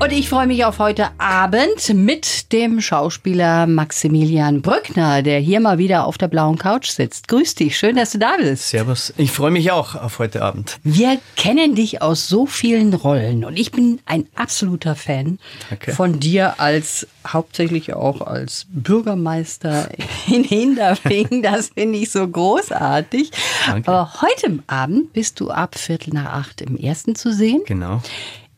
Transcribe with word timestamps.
Und 0.00 0.12
ich 0.12 0.28
freue 0.28 0.46
mich 0.46 0.64
auf 0.64 0.78
heute 0.78 1.08
Abend 1.18 1.92
mit 1.92 2.52
dem 2.52 2.80
Schauspieler 2.80 3.66
Maximilian 3.66 4.62
Brückner, 4.62 5.22
der 5.22 5.40
hier 5.40 5.58
mal 5.58 5.78
wieder 5.78 6.06
auf 6.06 6.16
der 6.16 6.28
blauen 6.28 6.56
Couch 6.56 6.90
sitzt. 6.90 7.26
Grüß 7.26 7.56
dich, 7.56 7.76
schön, 7.76 7.96
dass 7.96 8.12
du 8.12 8.18
da 8.18 8.36
bist. 8.38 8.68
Servus, 8.68 9.12
ich 9.16 9.32
freue 9.32 9.50
mich 9.50 9.72
auch 9.72 9.96
auf 9.96 10.20
heute 10.20 10.42
Abend. 10.42 10.78
Wir 10.84 11.18
kennen 11.34 11.74
dich 11.74 12.00
aus 12.00 12.28
so 12.28 12.46
vielen 12.46 12.94
Rollen 12.94 13.44
und 13.44 13.58
ich 13.58 13.72
bin 13.72 13.98
ein 14.06 14.28
absoluter 14.36 14.94
Fan 14.94 15.40
Danke. 15.68 15.92
von 15.92 16.20
dir 16.20 16.60
als 16.60 17.08
hauptsächlich 17.26 17.92
auch 17.92 18.20
als 18.20 18.66
Bürgermeister 18.70 19.88
in 20.28 20.44
Hinterfingen. 20.44 21.42
Das 21.48 21.70
finde 21.70 21.98
ich 21.98 22.10
so 22.10 22.26
großartig. 22.26 23.30
Danke. 23.66 23.88
Aber 23.88 24.12
heute 24.20 24.60
Abend 24.66 25.12
bist 25.12 25.40
du 25.40 25.50
ab 25.50 25.76
Viertel 25.76 26.14
nach 26.14 26.32
acht 26.32 26.60
im 26.60 26.76
ersten 26.76 27.14
zu 27.14 27.32
sehen. 27.32 27.62
Genau, 27.66 28.00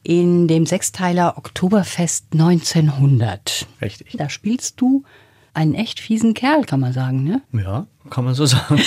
in 0.02 0.48
dem 0.48 0.66
Sechsteiler 0.66 1.36
Oktoberfest 1.36 2.27
1900. 2.32 3.66
richtig. 3.82 4.14
Da 4.16 4.28
spielst 4.28 4.80
du 4.80 5.04
einen 5.52 5.74
echt 5.74 6.00
fiesen 6.00 6.34
Kerl, 6.34 6.64
kann 6.64 6.80
man 6.80 6.92
sagen, 6.92 7.24
ne? 7.24 7.42
Ja, 7.52 7.86
kann 8.09 8.24
man 8.24 8.34
so 8.34 8.46
sagen. 8.46 8.80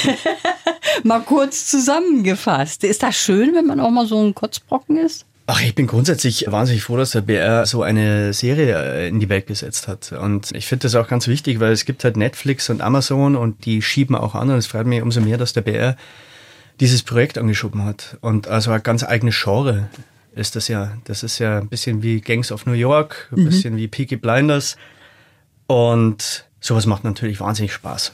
Mal 1.03 1.21
kurz 1.21 1.67
zusammengefasst. 1.67 2.83
Ist 2.83 3.03
das 3.03 3.15
schön, 3.15 3.55
wenn 3.55 3.65
man 3.65 3.79
auch 3.79 3.89
mal 3.89 4.05
so 4.05 4.23
ein 4.23 4.35
Kotzbrocken 4.35 4.97
ist? 4.97 5.25
Ach, 5.47 5.61
ich 5.61 5.75
bin 5.75 5.87
grundsätzlich 5.87 6.45
wahnsinnig 6.47 6.83
froh, 6.83 6.95
dass 6.95 7.11
der 7.11 7.21
BR 7.21 7.65
so 7.65 7.83
eine 7.83 8.31
Serie 8.31 8.77
äh, 8.77 9.07
in 9.09 9.19
die 9.19 9.27
Welt 9.27 9.47
gesetzt 9.47 9.87
hat. 9.89 10.13
Und 10.13 10.51
ich 10.55 10.67
finde 10.67 10.83
das 10.83 10.95
auch 10.95 11.07
ganz 11.07 11.27
wichtig, 11.27 11.59
weil 11.59 11.73
es 11.73 11.83
gibt 11.83 12.03
halt 12.05 12.15
Netflix 12.15 12.69
und 12.69 12.81
Amazon 12.81 13.35
und 13.35 13.65
die 13.65 13.81
schieben 13.81 14.15
auch 14.15 14.35
an. 14.35 14.49
Und 14.51 14.57
es 14.57 14.67
freut 14.67 14.85
mich 14.85 15.01
umso 15.01 15.19
mehr, 15.19 15.37
dass 15.37 15.51
der 15.51 15.61
BR 15.61 15.97
dieses 16.79 17.03
Projekt 17.03 17.37
angeschoben 17.37 17.83
hat. 17.83 18.17
Und 18.21 18.47
also 18.47 18.71
ein 18.71 18.83
ganz 18.83 19.03
eigenes 19.03 19.35
Genre 19.41 19.89
ist 20.35 20.55
das 20.55 20.67
ja. 20.67 20.97
Das 21.05 21.23
ist 21.23 21.39
ja 21.39 21.59
ein 21.59 21.69
bisschen 21.69 22.03
wie 22.03 22.21
Gangs 22.21 22.51
of 22.51 22.65
New 22.65 22.73
York, 22.73 23.29
ein 23.35 23.45
bisschen 23.45 23.75
wie 23.77 23.87
Peaky 23.87 24.15
Blinders. 24.15 24.77
Und 25.67 26.45
sowas 26.59 26.85
macht 26.85 27.03
natürlich 27.03 27.39
wahnsinnig 27.39 27.73
Spaß. 27.73 28.13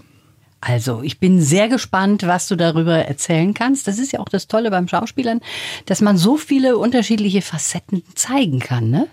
Also, 0.62 1.02
ich 1.04 1.20
bin 1.20 1.42
sehr 1.42 1.70
gespannt, 1.70 2.24
was 2.28 2.48
du 2.48 2.58
darüber 2.58 2.96
erzählen 2.96 3.54
kannst. 3.54 3.88
Das 3.88 3.98
ist 3.98 4.12
ja 4.12 4.20
auch 4.20 4.28
das 4.28 4.48
Tolle 4.48 4.70
beim 4.70 4.90
Schauspielern, 4.90 5.40
dass 5.86 6.02
man 6.02 6.18
so 6.18 6.36
viele 6.36 6.78
unterschiedliche 6.78 7.42
Facetten 7.42 8.04
zeigen 8.14 8.60
kann, 8.60 8.90
ne? 8.90 9.08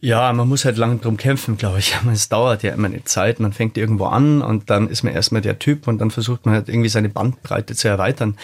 Ja, 0.00 0.32
man 0.32 0.48
muss 0.48 0.64
halt 0.64 0.76
lange 0.76 0.98
drum 0.98 1.16
kämpfen, 1.16 1.56
glaube 1.56 1.80
ich. 1.80 1.94
Es 2.12 2.28
dauert 2.28 2.62
ja 2.62 2.72
immer 2.72 2.86
eine 2.86 3.04
Zeit. 3.04 3.40
Man 3.40 3.52
fängt 3.52 3.76
irgendwo 3.76 4.06
an 4.06 4.40
und 4.42 4.70
dann 4.70 4.88
ist 4.88 5.02
man 5.02 5.12
erstmal 5.12 5.42
der 5.42 5.58
Typ 5.58 5.88
und 5.88 5.98
dann 5.98 6.10
versucht 6.10 6.46
man 6.46 6.54
halt 6.54 6.68
irgendwie 6.68 6.88
seine 6.88 7.08
Bandbreite 7.08 7.74
zu 7.74 7.88
erweitern. 7.88 8.36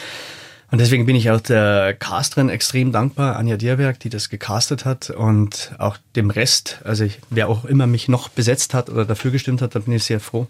Und 0.74 0.80
deswegen 0.80 1.06
bin 1.06 1.14
ich 1.14 1.30
auch 1.30 1.40
der 1.40 1.94
Casterin 1.94 2.48
extrem 2.48 2.90
dankbar, 2.90 3.36
Anja 3.36 3.56
Dierberg, 3.56 4.00
die 4.00 4.08
das 4.08 4.28
gecastet 4.28 4.84
hat 4.84 5.08
und 5.08 5.70
auch 5.78 5.98
dem 6.16 6.30
Rest, 6.30 6.80
also 6.82 7.04
ich, 7.04 7.20
wer 7.30 7.48
auch 7.48 7.64
immer 7.64 7.86
mich 7.86 8.08
noch 8.08 8.28
besetzt 8.28 8.74
hat 8.74 8.90
oder 8.90 9.04
dafür 9.04 9.30
gestimmt 9.30 9.62
hat, 9.62 9.76
da 9.76 9.78
bin 9.78 9.94
ich 9.94 10.02
sehr 10.02 10.18
froh. 10.18 10.48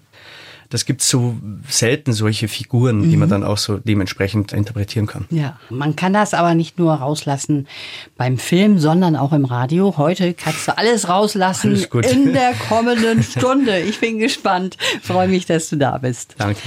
Das 0.70 0.86
gibt 0.86 1.02
so 1.02 1.36
selten 1.68 2.14
solche 2.14 2.48
Figuren, 2.48 3.10
die 3.10 3.18
man 3.18 3.28
dann 3.28 3.44
auch 3.44 3.58
so 3.58 3.76
dementsprechend 3.76 4.54
interpretieren 4.54 5.06
kann. 5.06 5.26
Ja, 5.28 5.58
man 5.68 5.94
kann 5.94 6.14
das 6.14 6.32
aber 6.32 6.54
nicht 6.54 6.78
nur 6.78 6.94
rauslassen 6.94 7.68
beim 8.16 8.38
Film, 8.38 8.78
sondern 8.78 9.16
auch 9.16 9.34
im 9.34 9.44
Radio. 9.44 9.98
Heute 9.98 10.32
kannst 10.32 10.68
du 10.68 10.78
alles 10.78 11.06
rauslassen 11.06 11.72
Alles 11.92 12.12
in 12.12 12.32
der 12.32 12.54
kommenden 12.70 13.22
Stunde. 13.22 13.78
Ich 13.80 14.00
bin 14.00 14.18
gespannt. 14.20 14.78
Freue 15.02 15.28
mich, 15.28 15.44
dass 15.44 15.68
du 15.68 15.76
da 15.76 15.98
bist. 15.98 16.34
Danke. 16.38 16.62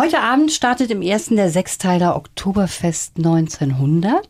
Heute 0.00 0.22
Abend 0.22 0.50
startet 0.50 0.90
im 0.90 1.02
ersten 1.02 1.36
der 1.36 1.50
Sechsteiler 1.50 2.16
Oktoberfest 2.16 3.18
1900 3.18 4.22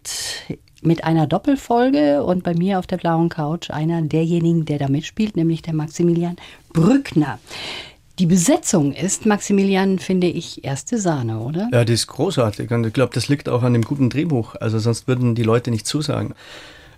mit 0.82 1.04
einer 1.04 1.28
Doppelfolge 1.28 2.24
und 2.24 2.42
bei 2.42 2.54
mir 2.54 2.80
auf 2.80 2.88
der 2.88 2.96
blauen 2.96 3.28
Couch 3.28 3.70
einer 3.70 4.02
derjenigen, 4.02 4.64
der 4.64 4.80
da 4.80 4.88
mitspielt, 4.88 5.36
nämlich 5.36 5.62
der 5.62 5.72
Maximilian 5.72 6.34
Brückner. 6.72 7.38
Die 8.18 8.26
Besetzung 8.26 8.92
ist, 8.92 9.26
Maximilian, 9.26 10.00
finde 10.00 10.26
ich, 10.26 10.64
erste 10.64 10.98
Sahne, 10.98 11.38
oder? 11.38 11.68
Ja, 11.72 11.84
die 11.84 11.92
ist 11.92 12.08
großartig 12.08 12.72
und 12.72 12.84
ich 12.84 12.92
glaube, 12.92 13.14
das 13.14 13.28
liegt 13.28 13.48
auch 13.48 13.62
an 13.62 13.72
dem 13.72 13.82
guten 13.82 14.10
Drehbuch. 14.10 14.56
Also 14.56 14.80
sonst 14.80 15.06
würden 15.06 15.36
die 15.36 15.44
Leute 15.44 15.70
nicht 15.70 15.86
zusagen. 15.86 16.34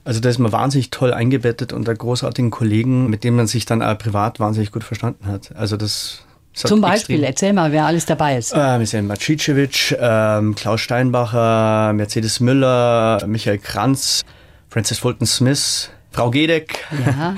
Also 0.05 0.21
da 0.21 0.31
ist 0.31 0.38
man 0.38 0.50
wahnsinnig 0.50 0.88
toll 0.88 1.12
eingebettet 1.12 1.75
unter 1.75 1.94
großartigen 1.94 2.50
Kollegen, 2.50 3.11
mit 3.11 3.22
denen 3.22 3.37
man 3.37 3.49
sich 3.49 3.66
dann 3.66 3.82
auch 3.82 3.99
privat 3.99 4.41
wahnsinnig 4.41 4.72
gut 4.72 4.82
verstanden 4.82 5.27
hat. 5.27 5.55
Also 5.55 5.77
das, 5.77 6.25
Zum 6.54 6.80
Beispiel, 6.80 7.16
extrem- 7.16 7.24
erzähl 7.30 7.52
mal, 7.54 7.72
wer 7.72 7.86
alles 7.86 8.04
dabei 8.06 8.36
ist. 8.36 8.52
Äh, 8.52 8.78
wir 8.78 8.86
sehen 8.86 9.06
Macicevic, 9.06 9.96
ähm, 9.98 10.54
Klaus 10.54 10.80
Steinbacher, 10.82 11.92
Mercedes 11.94 12.40
Müller, 12.40 13.22
Michael 13.26 13.58
Kranz, 13.58 14.22
Francis 14.68 14.98
Fulton 14.98 15.26
Smith, 15.26 15.90
Frau 16.10 16.30
Gedeck. 16.30 16.84
Ja. 17.06 17.36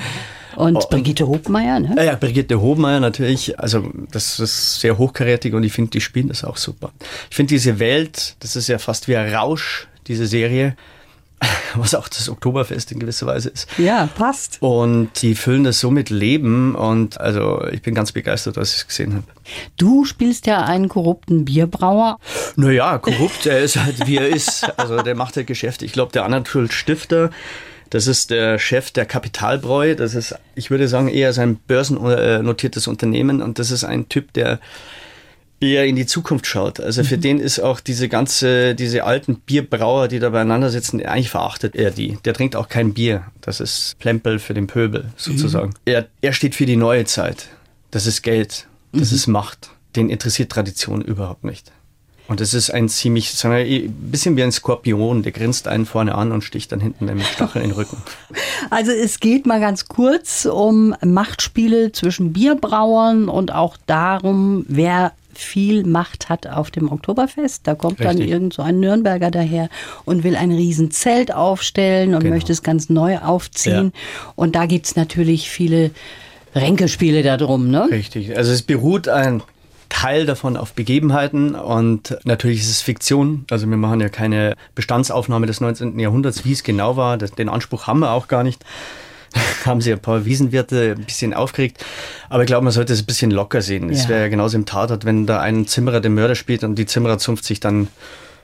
Und 0.56 0.76
Oh, 0.76 0.88
Brigitte 0.88 1.26
Hobmeier, 1.26 1.80
ne? 1.80 1.96
Äh, 1.98 2.06
ja, 2.06 2.14
Brigitte 2.14 2.60
Hobmeier 2.60 3.00
natürlich. 3.00 3.58
Also 3.58 3.90
das 4.12 4.38
ist 4.38 4.78
sehr 4.80 4.98
hochkarätig 4.98 5.52
und 5.52 5.64
ich 5.64 5.72
finde, 5.72 5.90
die 5.90 6.00
spielen 6.00 6.28
das 6.28 6.44
auch 6.44 6.56
super. 6.56 6.92
Ich 7.28 7.34
finde 7.36 7.50
diese 7.54 7.80
Welt, 7.80 8.36
das 8.40 8.54
ist 8.54 8.68
ja 8.68 8.78
fast 8.78 9.08
wie 9.08 9.16
ein 9.16 9.34
Rausch, 9.34 9.88
diese 10.06 10.26
Serie, 10.26 10.76
was 11.74 11.94
auch 11.94 12.08
das 12.08 12.28
Oktoberfest 12.28 12.92
in 12.92 12.98
gewisser 12.98 13.26
Weise 13.26 13.50
ist. 13.50 13.68
Ja, 13.78 14.08
passt. 14.14 14.58
Und 14.60 15.10
die 15.22 15.34
füllen 15.34 15.64
das 15.64 15.80
so 15.80 15.90
mit 15.90 16.10
Leben 16.10 16.74
und 16.74 17.20
also 17.20 17.64
ich 17.70 17.82
bin 17.82 17.94
ganz 17.94 18.12
begeistert, 18.12 18.56
was 18.56 18.76
ich 18.76 18.86
gesehen 18.86 19.14
habe. 19.14 19.24
Du 19.76 20.04
spielst 20.04 20.46
ja 20.46 20.64
einen 20.64 20.88
korrupten 20.88 21.44
Bierbrauer. 21.44 22.18
Naja, 22.56 22.98
korrupt, 22.98 23.46
er 23.46 23.60
ist 23.60 23.76
halt 23.76 24.06
wie 24.06 24.16
er 24.16 24.28
ist. 24.28 24.78
Also 24.78 25.02
der 25.02 25.14
macht 25.14 25.36
halt 25.36 25.46
Geschäfte. 25.46 25.84
Ich 25.84 25.92
glaube, 25.92 26.12
der 26.12 26.24
Anatol 26.24 26.70
Stifter, 26.70 27.30
das 27.90 28.06
ist 28.06 28.30
der 28.30 28.58
Chef 28.58 28.90
der 28.90 29.06
Kapitalbräu. 29.06 29.94
Das 29.94 30.14
ist, 30.14 30.34
ich 30.54 30.70
würde 30.70 30.88
sagen, 30.88 31.08
eher 31.08 31.32
sein 31.32 31.56
börsennotiertes 31.56 32.86
Unternehmen. 32.86 33.42
Und 33.42 33.58
das 33.58 33.70
ist 33.70 33.84
ein 33.84 34.08
Typ, 34.08 34.32
der 34.32 34.60
eher 35.64 35.86
in 35.86 35.96
die 35.96 36.06
Zukunft 36.06 36.46
schaut. 36.46 36.80
Also 36.80 37.04
für 37.04 37.18
den 37.18 37.38
ist 37.38 37.58
auch 37.58 37.80
diese 37.80 38.08
ganze, 38.08 38.74
diese 38.74 39.04
alten 39.04 39.36
Bierbrauer, 39.36 40.08
die 40.08 40.18
da 40.18 40.30
beieinander 40.30 40.70
sitzen, 40.70 41.04
eigentlich 41.04 41.30
verachtet 41.30 41.74
er 41.74 41.90
die. 41.90 42.18
Der 42.24 42.34
trinkt 42.34 42.56
auch 42.56 42.68
kein 42.68 42.94
Bier. 42.94 43.24
Das 43.40 43.60
ist 43.60 43.96
Plempel 43.98 44.38
für 44.38 44.54
den 44.54 44.66
Pöbel 44.66 45.06
sozusagen. 45.16 45.74
Er, 45.84 46.06
er 46.20 46.32
steht 46.32 46.54
für 46.54 46.66
die 46.66 46.76
neue 46.76 47.04
Zeit. 47.04 47.48
Das 47.90 48.06
ist 48.06 48.22
Geld. 48.22 48.66
Das 48.92 49.12
ist 49.12 49.26
Macht. 49.26 49.70
Den 49.96 50.10
interessiert 50.10 50.50
Tradition 50.50 51.02
überhaupt 51.02 51.44
nicht. 51.44 51.72
Und 52.26 52.40
es 52.40 52.54
ist 52.54 52.70
ein 52.70 52.88
ziemlich, 52.88 53.34
sagen 53.34 53.54
wir, 53.54 53.64
ein 53.64 53.92
bisschen 54.10 54.36
wie 54.36 54.42
ein 54.42 54.52
Skorpion, 54.52 55.22
der 55.22 55.32
grinst 55.32 55.68
einen 55.68 55.84
vorne 55.84 56.14
an 56.14 56.32
und 56.32 56.42
sticht 56.42 56.72
dann 56.72 56.80
hinten 56.80 57.04
mit 57.04 57.14
dem 57.14 57.20
Stachel 57.20 57.62
in 57.62 57.68
den 57.68 57.76
Rücken. 57.76 57.98
Also 58.70 58.92
es 58.92 59.20
geht 59.20 59.44
mal 59.44 59.60
ganz 59.60 59.86
kurz 59.86 60.46
um 60.46 60.96
Machtspiele 61.04 61.92
zwischen 61.92 62.32
Bierbrauern 62.32 63.28
und 63.28 63.52
auch 63.52 63.76
darum, 63.86 64.64
wer 64.68 65.12
viel 65.38 65.84
Macht 65.84 66.28
hat 66.28 66.46
auf 66.46 66.70
dem 66.70 66.90
Oktoberfest. 66.90 67.66
Da 67.66 67.74
kommt 67.74 68.00
dann 68.00 68.16
Richtig. 68.16 68.30
irgend 68.30 68.54
so 68.54 68.62
ein 68.62 68.80
Nürnberger 68.80 69.30
daher 69.30 69.68
und 70.04 70.24
will 70.24 70.36
ein 70.36 70.50
Riesenzelt 70.52 71.32
aufstellen 71.32 72.14
und 72.14 72.20
Genau. 72.22 72.34
möchte 72.34 72.52
es 72.52 72.62
ganz 72.62 72.88
neu 72.90 73.18
aufziehen. 73.18 73.92
Und 74.36 74.54
da 74.54 74.66
gibt's 74.66 74.96
natürlich 74.96 75.50
viele 75.50 75.90
Ränkespiele 76.54 77.22
darum, 77.22 77.70
ne? 77.70 77.88
Richtig. 77.90 78.36
Also 78.36 78.52
es 78.52 78.62
beruht 78.62 79.08
ein 79.08 79.42
Teil 79.88 80.26
davon 80.26 80.56
auf 80.56 80.72
Begebenheiten 80.72 81.54
und 81.54 82.16
natürlich 82.24 82.60
ist 82.60 82.70
es 82.70 82.80
Fiktion. 82.80 83.44
Also 83.50 83.68
wir 83.68 83.76
machen 83.76 84.00
ja 84.00 84.08
keine 84.08 84.54
Bestandsaufnahme 84.74 85.46
des 85.46 85.60
19. 85.60 85.98
Jahrhunderts, 85.98 86.44
wie 86.44 86.52
es 86.52 86.62
genau 86.64 86.96
war. 86.96 87.16
Das, 87.16 87.32
den 87.32 87.48
Anspruch 87.48 87.86
haben 87.86 88.00
wir 88.00 88.10
auch 88.12 88.26
gar 88.28 88.42
nicht. 88.42 88.64
Haben 89.64 89.80
sie 89.80 89.92
ein 89.92 90.00
paar 90.00 90.24
Wiesenwirte 90.24 90.94
ein 90.98 91.04
bisschen 91.04 91.34
aufgeregt. 91.34 91.84
Aber 92.28 92.42
ich 92.42 92.46
glaube, 92.46 92.64
man 92.64 92.72
sollte 92.72 92.92
es 92.92 93.00
ein 93.02 93.06
bisschen 93.06 93.30
locker 93.30 93.62
sehen. 93.62 93.90
Es 93.90 94.04
Ja. 94.04 94.08
wäre 94.10 94.20
ja 94.22 94.28
genauso 94.28 94.56
im 94.56 94.66
Tatort, 94.66 95.04
wenn 95.04 95.26
da 95.26 95.40
ein 95.40 95.66
Zimmerer 95.66 96.00
den 96.00 96.14
Mörder 96.14 96.34
spielt 96.34 96.64
und 96.64 96.76
die 96.76 96.86
Zimmererzunft 96.86 97.44
sich 97.44 97.60
dann 97.60 97.88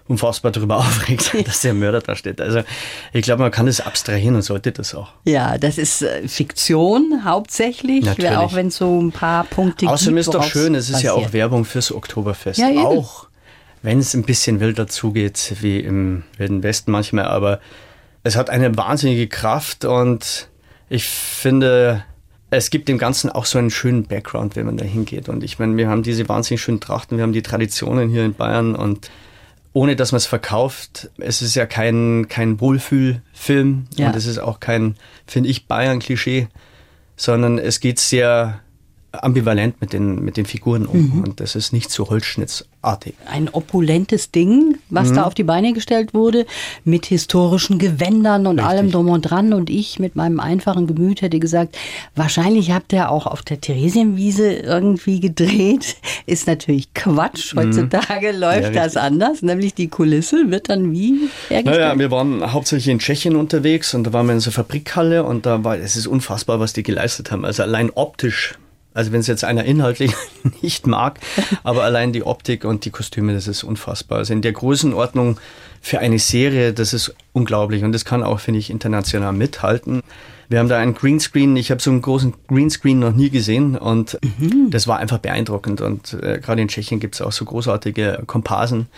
unfassbar 0.08 0.50
darüber 0.50 0.76
aufregt, 0.78 1.32
dass 1.46 1.60
der 1.60 1.72
Mörder 1.74 2.00
da 2.00 2.16
steht. 2.16 2.40
Also 2.40 2.62
ich 3.12 3.22
glaube, 3.22 3.42
man 3.42 3.52
kann 3.52 3.66
das 3.66 3.80
abstrahieren 3.80 4.34
und 4.34 4.42
sollte 4.42 4.72
das 4.72 4.94
auch. 4.94 5.12
Ja, 5.24 5.56
das 5.56 5.78
ist 5.78 6.02
äh, 6.02 6.26
Fiktion 6.26 7.20
hauptsächlich, 7.24 8.04
Natürlich. 8.04 8.36
auch 8.36 8.54
wenn 8.54 8.68
es 8.68 8.76
so 8.76 9.00
ein 9.00 9.12
paar 9.12 9.44
Punkte 9.44 9.86
Außerdem 9.88 10.16
gibt. 10.16 10.26
ist 10.26 10.34
doch 10.34 10.42
schön, 10.44 10.74
es 10.74 10.90
ist 10.90 11.02
ja 11.02 11.12
auch. 11.12 11.32
Werbung 11.32 11.64
fürs 11.64 11.92
Oktoberfest. 11.92 12.58
Ja, 12.58 12.70
eben. 12.70 12.78
auch 12.80 13.28
wenn 13.82 13.98
es 14.00 14.12
ein 14.14 14.24
bisschen 14.24 14.58
wilder 14.60 14.88
zugeht, 14.88 15.54
wie 15.60 15.78
im 15.78 16.24
Wilden 16.36 16.62
Westen 16.64 16.90
manchmal, 16.90 17.26
aber 17.26 17.60
es 18.24 18.36
hat 18.36 18.50
eine 18.50 18.76
wahnsinnige 18.76 19.28
Kraft 19.28 19.84
und 19.84 20.48
ich 20.90 21.04
finde, 21.08 22.04
es 22.50 22.68
gibt 22.68 22.88
dem 22.88 22.98
Ganzen 22.98 23.30
auch 23.30 23.46
so 23.46 23.58
einen 23.58 23.70
schönen 23.70 24.04
Background, 24.04 24.56
wenn 24.56 24.66
man 24.66 24.76
da 24.76 24.84
hingeht. 24.84 25.28
Und 25.28 25.42
ich 25.44 25.58
meine, 25.58 25.76
wir 25.76 25.88
haben 25.88 26.02
diese 26.02 26.28
wahnsinnig 26.28 26.60
schönen 26.60 26.80
Trachten, 26.80 27.16
wir 27.16 27.22
haben 27.22 27.32
die 27.32 27.42
Traditionen 27.42 28.10
hier 28.10 28.24
in 28.24 28.34
Bayern 28.34 28.74
und 28.74 29.10
ohne 29.72 29.94
dass 29.94 30.10
man 30.10 30.16
es 30.16 30.26
verkauft, 30.26 31.10
es 31.18 31.42
ist 31.42 31.54
ja 31.54 31.64
kein, 31.64 32.26
kein 32.28 32.60
Wohlfühlfilm 32.60 33.86
Ja. 33.94 34.08
und 34.08 34.16
es 34.16 34.26
ist 34.26 34.38
auch 34.38 34.58
kein, 34.58 34.96
finde 35.28 35.48
ich, 35.48 35.68
Bayern-Klischee, 35.68 36.48
sondern 37.16 37.56
es 37.58 37.78
geht 37.78 38.00
sehr 38.00 38.58
ambivalent 39.12 39.80
mit 39.80 39.92
den, 39.92 40.24
mit 40.24 40.36
den 40.36 40.46
Figuren 40.46 40.86
um. 40.86 41.16
Mhm. 41.16 41.24
Und 41.24 41.40
das 41.40 41.56
ist 41.56 41.72
nicht 41.72 41.90
so 41.90 42.08
holzschnittsartig. 42.08 43.14
Ein 43.26 43.48
opulentes 43.48 44.30
Ding, 44.30 44.78
was 44.88 45.10
mhm. 45.10 45.14
da 45.16 45.24
auf 45.24 45.34
die 45.34 45.42
Beine 45.42 45.72
gestellt 45.72 46.14
wurde, 46.14 46.46
mit 46.84 47.06
historischen 47.06 47.78
Gewändern 47.78 48.46
und 48.46 48.58
Richtig. 48.58 48.70
allem 48.70 48.90
drum 48.90 49.08
und 49.08 49.22
dran. 49.22 49.52
Und 49.52 49.68
ich 49.68 49.98
mit 49.98 50.16
meinem 50.16 50.38
einfachen 50.38 50.86
Gemüt 50.86 51.22
hätte 51.22 51.40
gesagt, 51.40 51.76
wahrscheinlich 52.14 52.70
habt 52.70 52.92
ihr 52.92 53.10
auch 53.10 53.26
auf 53.26 53.42
der 53.42 53.60
Theresienwiese 53.60 54.52
irgendwie 54.52 55.20
gedreht. 55.20 55.96
Ist 56.26 56.46
natürlich 56.46 56.94
Quatsch. 56.94 57.54
Mhm. 57.54 57.60
Heutzutage 57.60 58.32
mhm. 58.32 58.38
läuft 58.38 58.74
ja, 58.74 58.84
das 58.84 58.96
anders. 58.96 59.42
Nämlich 59.42 59.74
die 59.74 59.88
Kulisse 59.88 60.50
wird 60.50 60.68
dann 60.68 60.92
wie 60.92 61.28
hergestellt. 61.48 61.64
Naja, 61.64 61.98
wir 61.98 62.10
waren 62.10 62.52
hauptsächlich 62.52 62.88
in 62.88 63.00
Tschechien 63.00 63.34
unterwegs 63.34 63.92
und 63.94 64.04
da 64.04 64.12
waren 64.12 64.26
wir 64.26 64.34
in 64.34 64.40
so 64.40 64.50
einer 64.50 64.54
Fabrikhalle 64.54 65.24
und 65.24 65.46
da 65.46 65.64
war, 65.64 65.76
es 65.76 65.96
ist 65.96 66.06
unfassbar, 66.06 66.60
was 66.60 66.72
die 66.72 66.84
geleistet 66.84 67.32
haben. 67.32 67.44
Also 67.44 67.62
allein 67.62 67.90
optisch 67.90 68.59
also 68.94 69.12
wenn 69.12 69.20
es 69.20 69.26
jetzt 69.26 69.44
einer 69.44 69.64
inhaltlich 69.64 70.12
nicht 70.62 70.86
mag, 70.86 71.20
aber 71.62 71.84
allein 71.84 72.12
die 72.12 72.24
Optik 72.24 72.64
und 72.64 72.84
die 72.84 72.90
Kostüme, 72.90 73.32
das 73.32 73.46
ist 73.46 73.62
unfassbar. 73.62 74.18
Also 74.18 74.32
in 74.32 74.42
der 74.42 74.52
Größenordnung 74.52 75.38
für 75.80 75.98
eine 75.98 76.18
Serie, 76.18 76.72
das 76.72 76.92
ist 76.92 77.14
unglaublich 77.32 77.84
und 77.84 77.92
das 77.92 78.04
kann 78.04 78.22
auch, 78.22 78.40
finde 78.40 78.60
ich, 78.60 78.70
international 78.70 79.32
mithalten. 79.32 80.02
Wir 80.48 80.58
haben 80.58 80.68
da 80.68 80.78
einen 80.78 80.94
Greenscreen, 80.94 81.56
ich 81.56 81.70
habe 81.70 81.80
so 81.80 81.90
einen 81.90 82.02
großen 82.02 82.34
Greenscreen 82.48 82.98
noch 82.98 83.14
nie 83.14 83.30
gesehen 83.30 83.76
und 83.76 84.18
mhm. 84.22 84.70
das 84.70 84.88
war 84.88 84.98
einfach 84.98 85.18
beeindruckend. 85.18 85.80
Und 85.80 86.14
äh, 86.14 86.40
gerade 86.40 86.60
in 86.60 86.68
Tschechien 86.68 86.98
gibt 86.98 87.14
es 87.14 87.22
auch 87.22 87.30
so 87.30 87.44
großartige 87.44 88.24
Komparsen, 88.26 88.88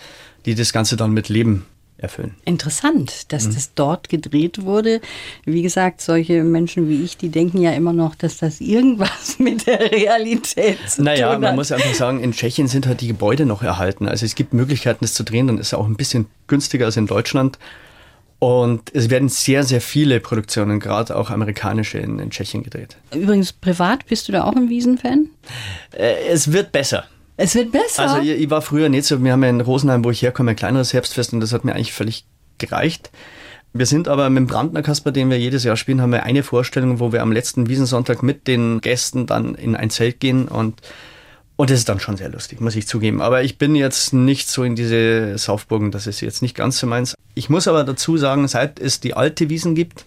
die 0.47 0.55
das 0.55 0.73
Ganze 0.73 0.97
dann 0.97 1.11
mit 1.11 1.29
Leben 1.29 1.65
erfüllen. 2.03 2.35
Interessant, 2.45 3.31
dass 3.31 3.47
mhm. 3.47 3.53
das 3.55 3.73
dort 3.73 4.09
gedreht 4.09 4.63
wurde. 4.63 5.01
Wie 5.45 5.61
gesagt, 5.61 6.01
solche 6.01 6.43
Menschen 6.43 6.89
wie 6.89 7.03
ich, 7.03 7.17
die 7.17 7.29
denken 7.29 7.61
ja 7.61 7.71
immer 7.71 7.93
noch, 7.93 8.15
dass 8.15 8.37
das 8.37 8.61
irgendwas 8.61 9.39
mit 9.39 9.65
der 9.65 9.79
Realität 9.91 10.77
zu 10.87 11.03
naja, 11.03 11.27
tun 11.27 11.35
hat. 11.35 11.41
man 11.41 11.55
muss 11.55 11.71
einfach 11.71 11.93
sagen, 11.93 12.19
in 12.19 12.33
Tschechien 12.33 12.67
sind 12.67 12.85
halt 12.85 13.01
die 13.01 13.07
Gebäude 13.07 13.45
noch 13.45 13.63
erhalten. 13.63 14.07
Also 14.07 14.25
es 14.25 14.35
gibt 14.35 14.53
Möglichkeiten, 14.53 14.99
das 15.01 15.13
zu 15.13 15.23
drehen. 15.23 15.47
Dann 15.47 15.57
ist 15.57 15.67
es 15.67 15.73
auch 15.73 15.87
ein 15.87 15.95
bisschen 15.95 16.27
günstiger 16.47 16.85
als 16.85 16.97
in 16.97 17.07
Deutschland. 17.07 17.57
Und 18.43 18.93
es 18.93 19.09
werden 19.09 19.29
sehr, 19.29 19.63
sehr 19.63 19.79
viele 19.79 20.19
Produktionen, 20.19 20.81
gerade 20.81 21.15
auch 21.15 21.29
amerikanische, 21.29 21.97
in, 21.99 22.19
in 22.19 22.29
Tschechien 22.29 22.61
gedreht. 22.61 22.97
Übrigens, 23.15 23.53
privat 23.53 24.05
bist 24.07 24.27
du 24.27 24.33
da 24.33 24.43
auch 24.43 24.53
ein 24.53 24.67
Wiesenfan? 24.67 25.29
Äh, 25.93 26.27
es 26.27 26.51
wird 26.51 26.73
besser. 26.73 27.05
Es 27.37 27.55
wird 27.55 27.71
besser. 27.71 28.03
Also 28.03 28.21
ich, 28.21 28.29
ich, 28.41 28.49
war 28.49 28.61
früher 28.61 28.89
nicht 28.89 29.05
so, 29.05 29.23
wir 29.23 29.31
haben 29.31 29.43
ja 29.43 29.49
in 29.49 29.61
Rosenheim, 29.61 30.03
wo 30.03 30.11
ich 30.11 30.21
herkomme, 30.21 30.51
ein 30.51 30.55
kleineres 30.55 30.93
Herbstfest 30.93 31.33
und 31.33 31.39
das 31.39 31.53
hat 31.53 31.65
mir 31.65 31.73
eigentlich 31.73 31.93
völlig 31.93 32.25
gereicht. 32.57 33.11
Wir 33.73 33.87
sind 33.87 34.07
aber 34.07 34.29
mit 34.29 34.41
dem 34.41 34.47
Brandner 34.47 34.83
Kasper, 34.83 35.11
den 35.11 35.31
wir 35.31 35.39
jedes 35.39 35.63
Jahr 35.63 35.77
spielen, 35.77 35.99
haben 35.99 36.11
wir 36.11 36.23
eine 36.23 36.43
Vorstellung, 36.43 36.99
wo 36.99 37.11
wir 37.11 37.23
am 37.23 37.31
letzten 37.31 37.67
Wiesensonntag 37.69 38.21
mit 38.21 38.47
den 38.47 38.81
Gästen 38.81 39.25
dann 39.25 39.55
in 39.55 39.75
ein 39.75 39.89
Zelt 39.89 40.19
gehen 40.19 40.47
und 40.47 40.81
und 41.55 41.69
das 41.69 41.79
ist 41.79 41.89
dann 41.89 41.99
schon 41.99 42.17
sehr 42.17 42.29
lustig, 42.29 42.61
muss 42.61 42.75
ich 42.75 42.87
zugeben. 42.87 43.21
Aber 43.21 43.43
ich 43.43 43.59
bin 43.59 43.75
jetzt 43.75 44.11
nicht 44.11 44.49
so 44.49 44.63
in 44.63 44.75
diese 44.75 45.37
Saufburgen, 45.37 45.91
das 45.91 46.07
ist 46.07 46.19
jetzt 46.21 46.41
nicht 46.41 46.55
ganz 46.55 46.79
so 46.79 46.87
meins. 46.87 47.13
Ich 47.35 47.49
muss 47.49 47.67
aber 47.67 47.83
dazu 47.83 48.17
sagen, 48.17 48.47
seit 48.47 48.79
es 48.79 48.99
die 48.99 49.13
alte 49.13 49.49
Wiesen 49.49 49.75
gibt, 49.75 50.05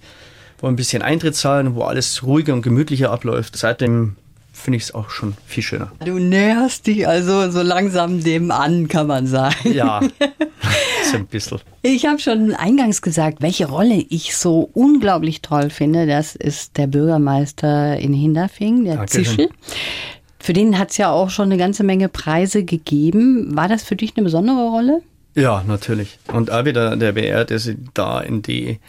wo 0.59 0.67
ein 0.67 0.75
bisschen 0.75 1.03
Eintritt 1.03 1.37
zahlen, 1.37 1.77
wo 1.77 1.83
alles 1.83 2.25
ruhiger 2.25 2.53
und 2.53 2.63
gemütlicher 2.63 3.13
abläuft, 3.13 3.57
seitdem 3.57 4.17
finde 4.57 4.79
ich 4.79 4.85
es 4.85 4.95
auch 4.95 5.11
schon 5.11 5.35
viel 5.47 5.63
schöner. 5.63 5.93
Du 6.05 6.19
näherst 6.19 6.87
dich 6.87 7.07
also 7.07 7.51
so 7.51 7.63
langsam 7.63 8.25
dem 8.25 8.51
an, 8.51 8.89
kann 8.89 9.07
man 9.07 9.27
sagen. 9.27 9.73
Ja, 9.73 10.01
so 11.11 11.17
ein 11.17 11.27
bisschen. 11.27 11.61
Ich 11.83 12.07
habe 12.07 12.19
schon 12.19 12.55
eingangs 12.55 13.03
gesagt, 13.03 13.43
welche 13.43 13.67
Rolle 13.69 14.05
ich 14.09 14.35
so 14.35 14.71
unglaublich 14.73 15.43
toll 15.43 15.71
finde. 15.71 16.07
Das 16.07 16.35
ist 16.35 16.79
der 16.79 16.87
Bürgermeister 16.87 17.99
in 17.99 18.13
Hinterfing, 18.13 18.85
der 18.85 18.97
Danke 18.97 19.13
Zischel. 19.13 19.51
Für 20.39 20.53
den 20.53 20.79
hat 20.79 20.91
es 20.91 20.97
ja 20.97 21.11
auch 21.11 21.31
schon 21.31 21.47
eine 21.47 21.59
ganze 21.59 21.85
Menge 21.85 22.09
Preise 22.09 22.65
gegeben. 22.65 23.57
War 23.57 23.69
das 23.69 23.83
für 23.83 23.97
dich 23.97 24.17
eine 24.17 24.25
besondere 24.25 24.69
Rolle? 24.69 25.03
Ja, 25.35 25.63
natürlich. 25.67 26.19
Und 26.33 26.51
auch 26.51 26.65
wieder 26.65 26.97
der 26.97 27.13
BR, 27.13 27.45
der 27.45 27.59
sich 27.59 27.77
da 27.95 28.21
in 28.21 28.43
die 28.43 28.81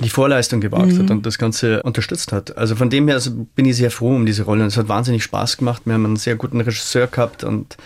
die 0.00 0.08
Vorleistung 0.08 0.60
gewagt 0.60 0.92
mhm. 0.92 0.98
hat 1.00 1.10
und 1.10 1.26
das 1.26 1.38
Ganze 1.38 1.82
unterstützt 1.82 2.32
hat. 2.32 2.56
Also 2.56 2.76
von 2.76 2.90
dem 2.90 3.06
her 3.08 3.16
also 3.16 3.30
bin 3.54 3.64
ich 3.66 3.76
sehr 3.76 3.90
froh 3.90 4.14
um 4.14 4.26
diese 4.26 4.44
Rolle. 4.44 4.62
Und 4.62 4.68
es 4.68 4.76
hat 4.76 4.88
wahnsinnig 4.88 5.22
Spaß 5.24 5.56
gemacht. 5.56 5.82
Wir 5.84 5.94
haben 5.94 6.04
einen 6.04 6.16
sehr 6.16 6.36
guten 6.36 6.60
Regisseur 6.60 7.06
gehabt 7.06 7.44
und 7.44 7.76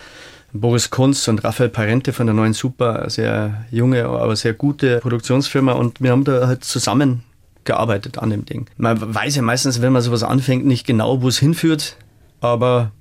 Boris 0.52 0.90
Kunz 0.90 1.26
und 1.28 1.42
Raphael 1.44 1.70
Parente 1.70 2.12
von 2.12 2.26
der 2.26 2.34
Neuen 2.34 2.52
Super, 2.52 3.08
sehr 3.08 3.64
junge, 3.70 4.04
aber 4.04 4.36
sehr 4.36 4.52
gute 4.52 4.98
Produktionsfirma 4.98 5.72
und 5.72 6.02
wir 6.02 6.10
haben 6.10 6.24
da 6.24 6.46
halt 6.46 6.62
zusammen 6.62 7.22
gearbeitet 7.64 8.18
an 8.18 8.30
dem 8.30 8.44
Ding. 8.44 8.66
Man 8.76 9.14
weiß 9.14 9.36
ja 9.36 9.42
meistens, 9.42 9.80
wenn 9.80 9.92
man 9.92 10.02
sowas 10.02 10.22
anfängt, 10.22 10.66
nicht 10.66 10.86
genau, 10.86 11.22
wo 11.22 11.28
es 11.28 11.38
hinführt, 11.38 11.96
aber 12.40 12.92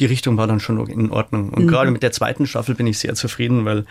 die 0.00 0.06
Richtung 0.06 0.36
war 0.36 0.46
dann 0.46 0.60
schon 0.60 0.86
in 0.88 1.10
Ordnung. 1.10 1.50
Und 1.50 1.64
mhm. 1.64 1.68
gerade 1.68 1.90
mit 1.90 2.02
der 2.02 2.12
zweiten 2.12 2.46
Staffel 2.46 2.74
bin 2.74 2.86
ich 2.86 2.98
sehr 2.98 3.14
zufrieden, 3.14 3.64
weil 3.64 3.84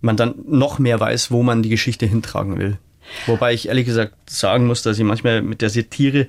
man 0.00 0.16
dann 0.16 0.34
noch 0.46 0.78
mehr 0.78 1.00
weiß, 1.00 1.30
wo 1.30 1.42
man 1.42 1.62
die 1.62 1.68
Geschichte 1.68 2.06
hintragen 2.06 2.58
will. 2.58 2.78
Wobei 3.26 3.54
ich 3.54 3.68
ehrlich 3.68 3.86
gesagt 3.86 4.14
sagen 4.28 4.66
muss, 4.66 4.82
dass 4.82 4.98
ich 4.98 5.04
manchmal 5.04 5.42
mit 5.42 5.62
der 5.62 5.70
Satire 5.70 6.26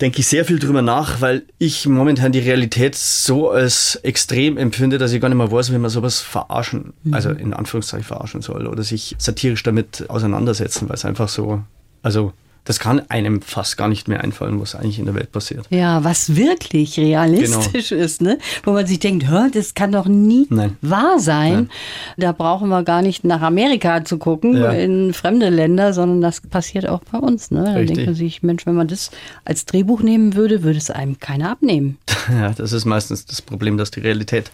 denke 0.00 0.20
ich 0.20 0.26
sehr 0.26 0.44
viel 0.44 0.58
drüber 0.58 0.82
nach, 0.82 1.20
weil 1.20 1.42
ich 1.58 1.86
momentan 1.86 2.32
die 2.32 2.38
Realität 2.38 2.94
so 2.94 3.50
als 3.50 3.96
extrem 3.96 4.56
empfinde, 4.56 4.98
dass 4.98 5.12
ich 5.12 5.20
gar 5.20 5.28
nicht 5.28 5.36
mehr 5.36 5.52
weiß, 5.52 5.72
wie 5.72 5.78
man 5.78 5.90
sowas 5.90 6.20
verarschen, 6.20 6.94
mhm. 7.02 7.14
also 7.14 7.30
in 7.30 7.52
Anführungszeichen 7.52 8.06
verarschen 8.06 8.40
soll 8.40 8.66
oder 8.66 8.82
sich 8.82 9.14
satirisch 9.18 9.62
damit 9.62 10.08
auseinandersetzen, 10.08 10.88
weil 10.88 10.94
es 10.94 11.04
einfach 11.04 11.28
so, 11.28 11.62
also 12.02 12.32
das 12.70 12.78
kann 12.78 13.02
einem 13.08 13.42
fast 13.42 13.76
gar 13.76 13.88
nicht 13.88 14.06
mehr 14.06 14.22
einfallen, 14.22 14.60
was 14.60 14.76
eigentlich 14.76 15.00
in 15.00 15.06
der 15.06 15.16
Welt 15.16 15.32
passiert. 15.32 15.66
Ja, 15.70 16.04
was 16.04 16.36
wirklich 16.36 17.00
realistisch 17.00 17.88
genau. 17.88 18.04
ist, 18.04 18.22
ne? 18.22 18.38
Wo 18.62 18.70
man 18.70 18.86
sich 18.86 19.00
denkt, 19.00 19.26
hör, 19.26 19.50
das 19.52 19.74
kann 19.74 19.90
doch 19.90 20.06
nie 20.06 20.46
Nein. 20.50 20.76
wahr 20.80 21.18
sein. 21.18 21.52
Nein. 21.52 21.70
Da 22.16 22.30
brauchen 22.30 22.68
wir 22.68 22.84
gar 22.84 23.02
nicht 23.02 23.24
nach 23.24 23.42
Amerika 23.42 24.04
zu 24.04 24.18
gucken, 24.18 24.56
ja. 24.56 24.70
in 24.70 25.12
fremde 25.12 25.48
Länder, 25.48 25.92
sondern 25.92 26.20
das 26.20 26.42
passiert 26.42 26.88
auch 26.88 27.00
bei 27.10 27.18
uns. 27.18 27.50
Ne? 27.50 27.64
Da 27.64 27.72
Richtig. 27.72 27.96
denkt 27.96 28.06
man 28.06 28.14
sich, 28.14 28.44
Mensch, 28.44 28.66
wenn 28.66 28.76
man 28.76 28.86
das 28.86 29.10
als 29.44 29.64
Drehbuch 29.64 30.02
nehmen 30.02 30.36
würde, 30.36 30.62
würde 30.62 30.78
es 30.78 30.92
einem 30.92 31.18
keiner 31.18 31.50
abnehmen. 31.50 31.98
Ja, 32.30 32.50
das 32.50 32.72
ist 32.72 32.84
meistens 32.84 33.26
das 33.26 33.42
Problem, 33.42 33.76
dass 33.76 33.90
die 33.90 34.00
Realität 34.00 34.52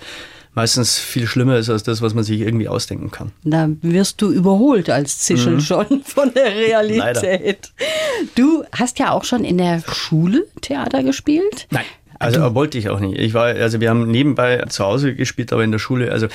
meistens 0.56 0.98
viel 0.98 1.26
schlimmer 1.28 1.58
ist 1.58 1.70
als 1.70 1.84
das, 1.84 2.02
was 2.02 2.14
man 2.14 2.24
sich 2.24 2.40
irgendwie 2.40 2.66
ausdenken 2.66 3.10
kann. 3.10 3.30
Da 3.44 3.68
wirst 3.82 4.20
du 4.22 4.32
überholt 4.32 4.90
als 4.90 5.18
Zischel 5.20 5.54
mhm. 5.54 5.60
schon 5.60 5.86
von 6.04 6.32
der 6.34 6.56
Realität. 6.56 7.70
Leider. 7.78 8.26
Du 8.34 8.64
hast 8.72 8.98
ja 8.98 9.12
auch 9.12 9.24
schon 9.24 9.44
in 9.44 9.58
der 9.58 9.82
Schule 9.86 10.46
Theater 10.62 11.04
gespielt. 11.04 11.68
Nein. 11.70 11.84
Also 12.18 12.40
du? 12.40 12.54
wollte 12.54 12.78
ich 12.78 12.88
auch 12.88 12.98
nicht. 12.98 13.18
Ich 13.18 13.34
war, 13.34 13.44
also 13.44 13.80
wir 13.80 13.90
haben 13.90 14.10
nebenbei 14.10 14.64
zu 14.68 14.82
Hause 14.84 15.14
gespielt, 15.14 15.52
aber 15.52 15.62
in 15.62 15.72
der 15.72 15.78
Schule, 15.78 16.10
also 16.10 16.28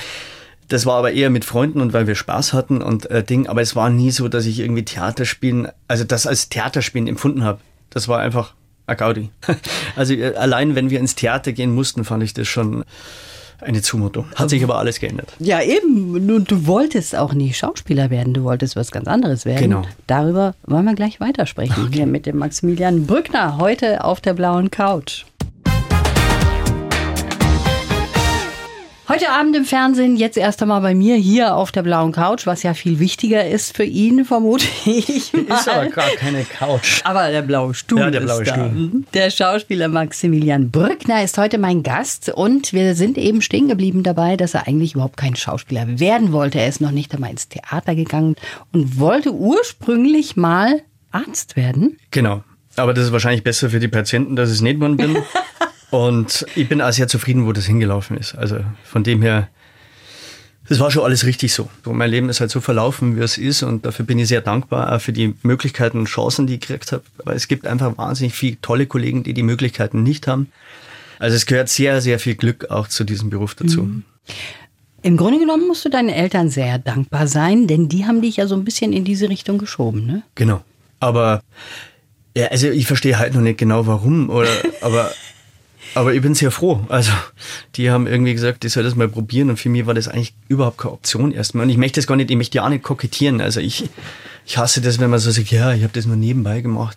das 0.68 0.86
war 0.86 0.98
aber 0.98 1.10
eher 1.10 1.28
mit 1.28 1.44
Freunden 1.44 1.80
und 1.80 1.92
weil 1.92 2.06
wir 2.06 2.14
Spaß 2.14 2.52
hatten 2.52 2.80
und 2.80 3.10
äh, 3.10 3.24
Ding, 3.24 3.48
aber 3.48 3.60
es 3.60 3.74
war 3.74 3.90
nie 3.90 4.12
so, 4.12 4.28
dass 4.28 4.46
ich 4.46 4.60
irgendwie 4.60 4.84
Theater 4.84 5.24
spielen, 5.24 5.66
also 5.88 6.04
das 6.04 6.28
als 6.28 6.48
Theaterspielen 6.48 7.08
empfunden 7.08 7.42
habe. 7.42 7.58
Das 7.90 8.06
war 8.06 8.20
einfach 8.20 8.54
a 8.86 8.94
Gaudi. 8.94 9.30
Also 9.96 10.14
äh, 10.14 10.36
allein 10.36 10.76
wenn 10.76 10.90
wir 10.90 11.00
ins 11.00 11.16
Theater 11.16 11.52
gehen 11.52 11.74
mussten, 11.74 12.04
fand 12.04 12.22
ich 12.22 12.32
das 12.32 12.46
schon 12.46 12.84
eine 13.62 13.82
Zumutung. 13.82 14.26
Hat 14.34 14.50
sich 14.50 14.62
aber 14.62 14.78
alles 14.78 15.00
geändert. 15.00 15.32
Ja, 15.38 15.62
eben. 15.62 16.26
Du, 16.26 16.38
du 16.40 16.66
wolltest 16.66 17.16
auch 17.16 17.32
nie 17.34 17.52
Schauspieler 17.52 18.10
werden, 18.10 18.34
du 18.34 18.44
wolltest 18.44 18.76
was 18.76 18.90
ganz 18.90 19.08
anderes 19.08 19.44
werden. 19.44 19.62
Genau. 19.62 19.82
Darüber 20.06 20.54
wollen 20.66 20.84
wir 20.84 20.94
gleich 20.94 21.20
weitersprechen. 21.20 21.84
Okay. 21.86 21.96
Hier 21.96 22.06
mit 22.06 22.26
dem 22.26 22.38
Maximilian 22.38 23.06
Brückner 23.06 23.58
heute 23.58 24.04
auf 24.04 24.20
der 24.20 24.34
blauen 24.34 24.70
Couch. 24.70 25.24
Heute 29.12 29.28
Abend 29.28 29.54
im 29.54 29.66
Fernsehen, 29.66 30.16
jetzt 30.16 30.38
erst 30.38 30.62
einmal 30.62 30.80
bei 30.80 30.94
mir 30.94 31.16
hier 31.16 31.54
auf 31.54 31.70
der 31.70 31.82
blauen 31.82 32.12
Couch, 32.12 32.46
was 32.46 32.62
ja 32.62 32.72
viel 32.72 32.98
wichtiger 32.98 33.46
ist 33.46 33.76
für 33.76 33.84
ihn, 33.84 34.24
vermute 34.24 34.64
ich. 34.86 35.34
Mal. 35.34 35.42
Ist 35.54 35.68
aber 35.68 35.90
gar 35.90 36.08
keine 36.16 36.44
Couch. 36.44 37.02
Aber 37.04 37.30
der 37.30 37.42
blaue 37.42 37.74
Stuhl. 37.74 37.98
Ja, 37.98 38.10
der 38.10 38.20
blaue 38.20 38.46
Stuhl. 38.46 38.70
Mhm. 38.70 39.04
Der 39.12 39.28
Schauspieler 39.28 39.88
Maximilian 39.88 40.70
Brückner 40.70 41.22
ist 41.22 41.36
heute 41.36 41.58
mein 41.58 41.82
Gast 41.82 42.30
und 42.30 42.72
wir 42.72 42.94
sind 42.94 43.18
eben 43.18 43.42
stehen 43.42 43.68
geblieben 43.68 44.02
dabei, 44.02 44.38
dass 44.38 44.54
er 44.54 44.66
eigentlich 44.66 44.94
überhaupt 44.94 45.18
kein 45.18 45.36
Schauspieler 45.36 46.00
werden 46.00 46.32
wollte. 46.32 46.58
Er 46.58 46.68
ist 46.68 46.80
noch 46.80 46.90
nicht 46.90 47.14
einmal 47.14 47.32
ins 47.32 47.48
Theater 47.48 47.94
gegangen 47.94 48.36
und 48.72 48.98
wollte 48.98 49.34
ursprünglich 49.34 50.36
mal 50.36 50.80
Arzt 51.10 51.56
werden. 51.56 51.98
Genau. 52.12 52.44
Aber 52.76 52.94
das 52.94 53.04
ist 53.04 53.12
wahrscheinlich 53.12 53.44
besser 53.44 53.68
für 53.68 53.78
die 53.78 53.88
Patienten, 53.88 54.36
dass 54.36 54.48
ich 54.48 54.54
es 54.54 54.62
nicht 54.62 54.76
geworden 54.76 54.96
bin. 54.96 55.18
Und 55.92 56.46
ich 56.56 56.70
bin 56.70 56.80
auch 56.80 56.90
sehr 56.90 57.06
zufrieden, 57.06 57.44
wo 57.44 57.52
das 57.52 57.66
hingelaufen 57.66 58.16
ist. 58.16 58.34
Also 58.34 58.60
von 58.82 59.04
dem 59.04 59.20
her, 59.20 59.50
das 60.66 60.80
war 60.80 60.90
schon 60.90 61.04
alles 61.04 61.26
richtig 61.26 61.52
so. 61.52 61.68
so. 61.84 61.92
Mein 61.92 62.10
Leben 62.10 62.30
ist 62.30 62.40
halt 62.40 62.50
so 62.50 62.62
verlaufen, 62.62 63.14
wie 63.14 63.20
es 63.20 63.36
ist 63.36 63.62
und 63.62 63.84
dafür 63.84 64.06
bin 64.06 64.18
ich 64.18 64.28
sehr 64.28 64.40
dankbar, 64.40 64.90
auch 64.90 65.02
für 65.02 65.12
die 65.12 65.34
Möglichkeiten 65.42 65.98
und 65.98 66.06
Chancen, 66.06 66.46
die 66.46 66.54
ich 66.54 66.60
gekriegt 66.60 66.92
habe. 66.92 67.02
Weil 67.24 67.36
es 67.36 67.46
gibt 67.46 67.66
einfach 67.66 67.98
wahnsinnig 67.98 68.32
viele 68.32 68.58
tolle 68.62 68.86
Kollegen, 68.86 69.22
die 69.22 69.34
die 69.34 69.42
Möglichkeiten 69.42 70.02
nicht 70.02 70.26
haben. 70.28 70.50
Also 71.18 71.36
es 71.36 71.44
gehört 71.44 71.68
sehr, 71.68 72.00
sehr 72.00 72.18
viel 72.18 72.36
Glück 72.36 72.70
auch 72.70 72.88
zu 72.88 73.04
diesem 73.04 73.28
Beruf 73.28 73.54
dazu. 73.54 73.82
Mhm. 73.82 74.04
Im 75.02 75.18
Grunde 75.18 75.40
genommen 75.40 75.66
musst 75.66 75.84
du 75.84 75.90
deinen 75.90 76.08
Eltern 76.08 76.48
sehr 76.48 76.78
dankbar 76.78 77.26
sein, 77.26 77.66
denn 77.66 77.90
die 77.90 78.06
haben 78.06 78.22
dich 78.22 78.38
ja 78.38 78.46
so 78.46 78.54
ein 78.54 78.64
bisschen 78.64 78.94
in 78.94 79.04
diese 79.04 79.28
Richtung 79.28 79.58
geschoben, 79.58 80.06
ne? 80.06 80.22
Genau. 80.36 80.62
Aber 81.00 81.42
ja, 82.34 82.46
also 82.46 82.70
ich 82.70 82.86
verstehe 82.86 83.18
halt 83.18 83.34
noch 83.34 83.42
nicht 83.42 83.58
genau 83.58 83.86
warum, 83.86 84.30
oder 84.30 84.48
aber 84.80 85.10
Aber 85.94 86.14
ich 86.14 86.22
bin 86.22 86.34
sehr 86.34 86.50
froh. 86.50 86.84
Also, 86.88 87.12
die 87.76 87.90
haben 87.90 88.06
irgendwie 88.06 88.32
gesagt, 88.32 88.64
ich 88.64 88.72
soll 88.72 88.82
das 88.82 88.94
mal 88.94 89.08
probieren 89.08 89.50
und 89.50 89.58
für 89.58 89.68
mich 89.68 89.86
war 89.86 89.94
das 89.94 90.08
eigentlich 90.08 90.34
überhaupt 90.48 90.78
keine 90.78 90.94
Option 90.94 91.32
erstmal. 91.32 91.64
Und 91.64 91.70
ich 91.70 91.76
möchte 91.76 92.00
das 92.00 92.06
gar 92.06 92.16
nicht, 92.16 92.30
ich 92.30 92.36
möchte 92.36 92.56
ja 92.56 92.64
auch 92.64 92.70
nicht 92.70 92.82
kokettieren. 92.82 93.40
Also 93.40 93.60
ich, 93.60 93.88
ich 94.46 94.58
hasse 94.58 94.80
das, 94.80 95.00
wenn 95.00 95.10
man 95.10 95.18
so 95.18 95.30
sagt, 95.30 95.50
ja, 95.50 95.72
ich 95.72 95.82
habe 95.82 95.92
das 95.92 96.06
nur 96.06 96.16
nebenbei 96.16 96.60
gemacht. 96.60 96.96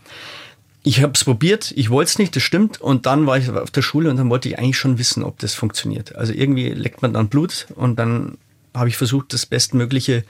Ich 0.84 1.02
habe 1.02 1.14
es 1.16 1.24
probiert, 1.24 1.74
ich 1.75 1.90
wollte 1.90 2.10
es 2.10 2.20
nicht, 2.20 2.36
das 2.36 2.44
stimmt. 2.44 2.80
Und 2.80 3.06
dann 3.06 3.25
war 3.25 3.38
ich 3.38 3.50
auf 3.50 3.72
der 3.72 3.82
Schule 3.82 4.10
und 4.10 4.18
dann 4.18 4.30
wollte 4.30 4.50
ich 4.50 4.60
eigentlich 4.60 4.78
schon 4.78 4.98
wissen, 4.98 5.24
ob 5.24 5.40
das 5.40 5.56
funktioniert. 5.56 6.16
Also 6.16 6.32
irgendwie 6.32 6.70
leckt 6.70 7.02
man 7.02 7.14
dann 7.14 7.28
Blut 7.28 7.68
und 7.75 7.98
dann 7.98 8.38
habe 8.74 8.90
ich 8.90 8.98
versucht, 8.98 9.34
das 9.34 9.46
Bestmögliche 9.46 10.24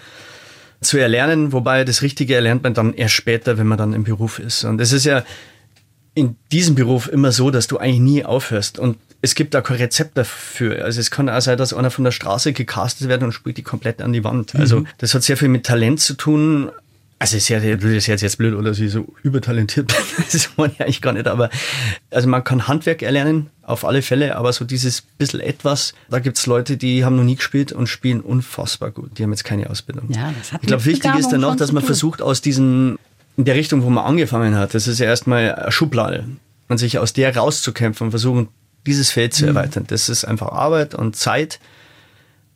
zu 0.81 0.97
erlernen, 0.97 1.51
wobei 1.51 1.83
das 1.83 2.01
Richtige 2.01 2.35
erlernt 2.35 2.63
man 2.63 2.73
dann 2.73 2.93
erst 2.93 3.15
später, 3.15 3.57
wenn 3.57 3.67
man 3.67 3.77
dann 3.77 3.93
im 3.93 4.03
Beruf 4.03 4.39
ist. 4.39 4.63
Und 4.63 4.79
es 4.79 4.91
ist 4.91 5.05
ja 5.05 5.23
in 6.15 6.37
diesem 6.51 6.75
Beruf 6.75 7.07
immer 7.07 7.31
so, 7.31 7.51
dass 7.51 7.67
du 7.67 7.77
eigentlich 7.77 7.99
nie 7.99 8.25
aufhörst. 8.25 8.79
Und 8.79 8.97
es 9.21 9.35
gibt 9.35 9.53
da 9.53 9.61
kein 9.61 9.77
Rezept 9.77 10.17
dafür. 10.17 10.83
Also 10.83 10.99
es 10.99 11.11
kann 11.11 11.29
auch 11.29 11.41
sein, 11.41 11.57
dass 11.57 11.73
einer 11.73 11.91
von 11.91 12.03
der 12.03 12.11
Straße 12.11 12.53
gecastet 12.53 13.09
wird 13.09 13.21
und 13.21 13.33
spielt 13.33 13.57
die 13.57 13.63
komplett 13.63 14.01
an 14.01 14.13
die 14.13 14.23
Wand. 14.23 14.55
Also 14.55 14.81
mhm. 14.81 14.87
das 14.97 15.13
hat 15.13 15.23
sehr 15.23 15.35
viel 15.35 15.49
mit 15.49 15.65
Talent 15.65 15.99
zu 15.99 16.13
tun. 16.13 16.71
Also 17.19 17.37
ist 17.37 17.49
ja, 17.49 17.59
das 17.59 17.83
ist 17.83 18.07
jetzt, 18.07 18.21
jetzt 18.21 18.37
blöd, 18.37 18.55
oder 18.55 18.73
sie 18.73 18.87
so 18.87 19.13
übertalentiert 19.23 19.87
bin. 20.15 20.25
Das 20.31 20.49
meine 20.57 20.73
ich 20.73 20.81
eigentlich 20.81 21.01
gar 21.01 21.13
nicht. 21.13 21.27
Aber 21.27 21.49
also 22.11 22.27
man 22.29 22.43
kann 22.43 22.67
Handwerk 22.67 23.01
erlernen, 23.01 23.49
auf 23.61 23.83
alle 23.83 24.01
Fälle, 24.01 24.35
aber 24.35 24.53
so 24.53 24.63
dieses 24.63 25.01
bisschen 25.01 25.39
etwas, 25.39 25.95
da 26.09 26.19
gibt's 26.19 26.45
Leute, 26.45 26.77
die 26.77 27.03
haben 27.03 27.15
noch 27.15 27.23
nie 27.23 27.35
gespielt 27.35 27.71
und 27.71 27.87
spielen 27.87 28.21
unfassbar 28.21 28.91
gut. 28.91 29.17
Die 29.17 29.23
haben 29.23 29.31
jetzt 29.31 29.43
keine 29.43 29.69
Ausbildung. 29.69 30.11
Ja, 30.11 30.33
das 30.37 30.53
hat 30.53 30.61
ich 30.61 30.67
glaube, 30.67 30.85
wichtig 30.85 31.15
ist 31.15 31.31
dann 31.31 31.41
noch, 31.41 31.55
dass 31.55 31.71
man 31.71 31.83
versucht, 31.83 32.21
aus 32.21 32.41
diesen, 32.41 32.99
in 33.37 33.45
der 33.45 33.55
Richtung, 33.55 33.83
wo 33.83 33.89
man 33.89 34.05
angefangen 34.05 34.55
hat, 34.55 34.73
das 34.73 34.87
ist 34.87 34.99
ja 34.99 35.05
erstmal 35.07 35.53
eine 35.53 35.71
Schublade. 35.71 36.25
Und 36.67 36.77
sich 36.79 36.97
aus 36.97 37.13
der 37.13 37.35
rauszukämpfen 37.35 38.05
und 38.05 38.11
versuchen, 38.11 38.47
dieses 38.87 39.11
Feld 39.11 39.33
zu 39.33 39.43
mhm. 39.43 39.49
erweitern. 39.49 39.85
Das 39.87 40.09
ist 40.09 40.25
einfach 40.25 40.51
Arbeit 40.51 40.95
und 40.95 41.15
Zeit. 41.15 41.59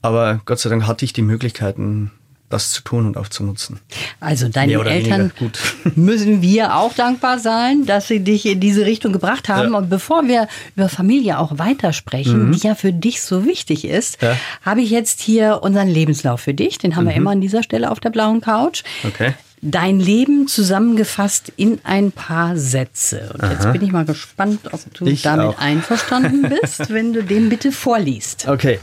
Aber 0.01 0.41
Gott 0.45 0.59
sei 0.59 0.69
Dank 0.69 0.87
hatte 0.87 1.05
ich 1.05 1.13
die 1.13 1.21
Möglichkeiten, 1.21 2.11
das 2.49 2.71
zu 2.71 2.81
tun 2.81 3.05
und 3.05 3.17
auch 3.17 3.27
zu 3.27 3.43
nutzen. 3.43 3.79
Also 4.19 4.49
deinen 4.49 4.83
Eltern 4.85 5.31
müssen 5.95 6.41
wir 6.41 6.75
auch 6.75 6.93
dankbar 6.93 7.37
sein, 7.37 7.85
dass 7.85 8.07
sie 8.07 8.21
dich 8.21 8.45
in 8.45 8.59
diese 8.59 8.85
Richtung 8.85 9.13
gebracht 9.13 9.49
haben. 9.49 9.73
Ja. 9.73 9.77
Und 9.77 9.89
bevor 9.89 10.27
wir 10.27 10.47
über 10.75 10.89
Familie 10.89 11.37
auch 11.37 11.59
weitersprechen, 11.59 12.47
mhm. 12.47 12.51
die 12.53 12.59
ja 12.65 12.73
für 12.73 12.91
dich 12.91 13.21
so 13.21 13.45
wichtig 13.45 13.85
ist, 13.85 14.21
ja. 14.21 14.35
habe 14.63 14.81
ich 14.81 14.89
jetzt 14.89 15.21
hier 15.21 15.59
unseren 15.61 15.87
Lebenslauf 15.87 16.41
für 16.41 16.55
dich. 16.55 16.79
Den 16.79 16.95
haben 16.95 17.03
mhm. 17.03 17.09
wir 17.09 17.15
immer 17.15 17.31
an 17.31 17.41
dieser 17.41 17.61
Stelle 17.61 17.91
auf 17.91 17.99
der 17.99 18.09
blauen 18.09 18.41
Couch. 18.41 18.83
Okay. 19.03 19.33
Dein 19.61 19.99
Leben 19.99 20.47
zusammengefasst 20.47 21.51
in 21.57 21.79
ein 21.83 22.11
paar 22.11 22.57
Sätze. 22.57 23.31
Und 23.33 23.43
Aha. 23.43 23.51
jetzt 23.53 23.71
bin 23.73 23.81
ich 23.81 23.91
mal 23.91 24.05
gespannt, 24.05 24.61
ob 24.71 24.81
du 24.93 25.05
ich 25.05 25.21
damit 25.21 25.47
auch. 25.47 25.59
einverstanden 25.59 26.49
bist, 26.49 26.89
wenn 26.93 27.13
du 27.13 27.23
den 27.23 27.49
bitte 27.49 27.71
vorliest. 27.71 28.47
Okay. 28.47 28.79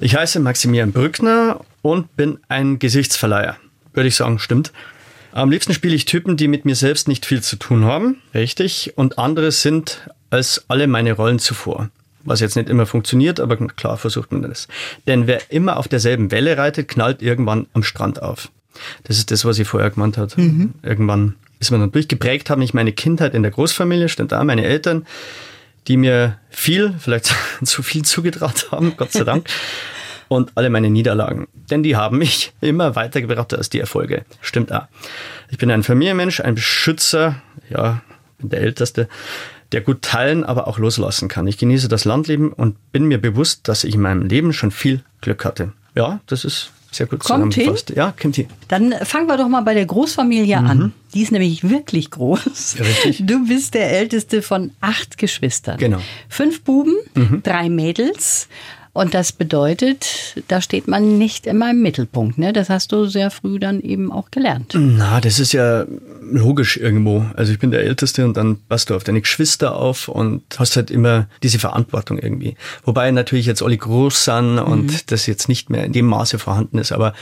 Ich 0.00 0.14
heiße 0.16 0.38
Maximilian 0.40 0.92
Brückner 0.92 1.60
und 1.82 2.16
bin 2.16 2.38
ein 2.48 2.78
Gesichtsverleiher. 2.78 3.56
Würde 3.92 4.08
ich 4.08 4.16
sagen, 4.16 4.38
stimmt. 4.38 4.72
Am 5.32 5.50
liebsten 5.50 5.74
spiele 5.74 5.96
ich 5.96 6.04
Typen, 6.04 6.36
die 6.36 6.46
mit 6.46 6.64
mir 6.64 6.76
selbst 6.76 7.08
nicht 7.08 7.26
viel 7.26 7.42
zu 7.42 7.56
tun 7.56 7.84
haben. 7.84 8.20
Richtig. 8.34 8.92
Und 8.96 9.18
andere 9.18 9.50
sind 9.50 10.08
als 10.30 10.64
alle 10.68 10.86
meine 10.86 11.12
Rollen 11.12 11.40
zuvor. 11.40 11.90
Was 12.22 12.40
jetzt 12.40 12.56
nicht 12.56 12.68
immer 12.68 12.86
funktioniert, 12.86 13.40
aber 13.40 13.56
klar 13.56 13.98
versucht 13.98 14.32
man 14.32 14.42
das. 14.42 14.68
Denn 15.06 15.26
wer 15.26 15.50
immer 15.50 15.76
auf 15.76 15.88
derselben 15.88 16.30
Welle 16.30 16.56
reitet, 16.56 16.88
knallt 16.88 17.20
irgendwann 17.20 17.66
am 17.74 17.82
Strand 17.82 18.22
auf. 18.22 18.50
Das 19.04 19.18
ist 19.18 19.30
das, 19.30 19.44
was 19.44 19.58
ich 19.58 19.68
vorher 19.68 19.90
gemeint 19.90 20.18
habe. 20.18 20.40
Mhm. 20.40 20.74
Irgendwann 20.82 21.36
ist 21.60 21.70
man 21.70 21.80
dann 21.80 21.92
durchgeprägt, 21.92 22.50
habe 22.50 22.60
mich 22.60 22.74
meine 22.74 22.92
Kindheit 22.92 23.34
in 23.34 23.42
der 23.42 23.52
Großfamilie, 23.52 24.08
stand 24.08 24.32
da 24.32 24.42
meine 24.44 24.64
Eltern, 24.64 25.06
die 25.88 25.96
mir 25.96 26.38
viel, 26.50 26.94
vielleicht 26.98 27.34
zu 27.64 27.82
viel 27.82 28.04
zugetraut 28.04 28.70
haben, 28.70 28.96
Gott 28.96 29.12
sei 29.12 29.24
Dank 29.24 29.48
und 30.28 30.52
alle 30.54 30.70
meine 30.70 30.90
Niederlagen. 30.90 31.48
Denn 31.70 31.82
die 31.82 31.96
haben 31.96 32.18
mich 32.18 32.52
immer 32.60 32.96
weitergebracht 32.96 33.54
als 33.54 33.70
die 33.70 33.80
Erfolge. 33.80 34.24
Stimmt 34.40 34.72
auch. 34.72 34.86
Ich 35.50 35.58
bin 35.58 35.70
ein 35.70 35.82
Familienmensch, 35.82 36.40
ein 36.40 36.54
Beschützer, 36.54 37.36
ja, 37.70 38.02
bin 38.38 38.50
der 38.50 38.60
Älteste, 38.60 39.08
der 39.72 39.80
gut 39.80 40.02
teilen, 40.02 40.44
aber 40.44 40.68
auch 40.68 40.78
loslassen 40.78 41.28
kann. 41.28 41.46
Ich 41.46 41.58
genieße 41.58 41.88
das 41.88 42.04
Landleben 42.04 42.52
und 42.52 42.76
bin 42.92 43.06
mir 43.06 43.18
bewusst, 43.18 43.66
dass 43.68 43.84
ich 43.84 43.94
in 43.94 44.02
meinem 44.02 44.22
Leben 44.22 44.52
schon 44.52 44.70
viel 44.70 45.02
Glück 45.20 45.44
hatte. 45.44 45.72
Ja, 45.94 46.20
das 46.26 46.44
ist 46.44 46.70
sehr 46.94 47.06
gut 47.06 47.20
kommt. 47.20 47.54
Hin? 47.54 47.74
Ja, 47.94 48.12
kommt 48.20 48.36
hin. 48.36 48.46
Dann 48.68 48.94
fangen 49.02 49.26
wir 49.26 49.36
doch 49.36 49.48
mal 49.48 49.62
bei 49.62 49.74
der 49.74 49.86
Großfamilie 49.86 50.60
mhm. 50.60 50.66
an. 50.66 50.92
Die 51.14 51.22
ist 51.22 51.32
nämlich 51.32 51.68
wirklich 51.68 52.10
groß. 52.10 52.76
Richtig. 52.78 53.26
Du 53.26 53.46
bist 53.46 53.74
der 53.74 53.90
älteste 53.92 54.42
von 54.42 54.72
acht 54.80 55.18
Geschwistern. 55.18 55.78
Genau. 55.78 56.00
Fünf 56.28 56.62
Buben, 56.62 56.94
mhm. 57.14 57.42
drei 57.42 57.68
Mädels. 57.68 58.48
Und 58.94 59.12
das 59.12 59.32
bedeutet, 59.32 60.40
da 60.46 60.60
steht 60.60 60.86
man 60.86 61.18
nicht 61.18 61.48
immer 61.48 61.72
im 61.72 61.82
Mittelpunkt. 61.82 62.38
Ne? 62.38 62.52
Das 62.52 62.70
hast 62.70 62.92
du 62.92 63.06
sehr 63.06 63.32
früh 63.32 63.58
dann 63.58 63.80
eben 63.80 64.12
auch 64.12 64.30
gelernt. 64.30 64.72
Na, 64.78 65.20
das 65.20 65.40
ist 65.40 65.52
ja 65.52 65.84
logisch 66.22 66.76
irgendwo. 66.76 67.26
Also 67.34 67.52
ich 67.52 67.58
bin 67.58 67.72
der 67.72 67.82
Älteste 67.82 68.24
und 68.24 68.36
dann 68.36 68.56
passt 68.68 68.90
du 68.90 68.94
auf 68.94 69.02
deine 69.02 69.20
Geschwister 69.20 69.74
auf 69.74 70.06
und 70.06 70.42
hast 70.58 70.76
halt 70.76 70.92
immer 70.92 71.26
diese 71.42 71.58
Verantwortung 71.58 72.20
irgendwie. 72.20 72.54
Wobei 72.84 73.10
natürlich 73.10 73.46
jetzt 73.46 73.62
alle 73.62 73.76
groß 73.76 74.24
sind 74.24 74.60
und 74.60 74.86
mhm. 74.86 75.00
das 75.06 75.26
jetzt 75.26 75.48
nicht 75.48 75.70
mehr 75.70 75.84
in 75.84 75.92
dem 75.92 76.06
Maße 76.06 76.38
vorhanden 76.38 76.78
ist. 76.78 76.92
Aber 76.92 77.14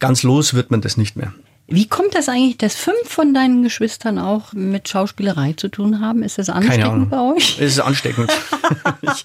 ganz 0.00 0.22
los 0.22 0.52
wird 0.52 0.70
man 0.70 0.82
das 0.82 0.98
nicht 0.98 1.16
mehr. 1.16 1.32
Wie 1.70 1.86
kommt 1.86 2.14
das 2.14 2.30
eigentlich, 2.30 2.56
dass 2.56 2.76
fünf 2.76 2.96
von 3.04 3.34
deinen 3.34 3.62
Geschwistern 3.62 4.18
auch 4.18 4.54
mit 4.54 4.88
Schauspielerei 4.88 5.52
zu 5.52 5.68
tun 5.68 6.00
haben? 6.00 6.22
Ist 6.22 6.38
das 6.38 6.48
ansteckend 6.48 7.10
bei 7.10 7.20
euch? 7.20 7.58
Es 7.60 7.72
ist 7.72 7.80
ansteckend. 7.80 8.32
ich, 9.02 9.24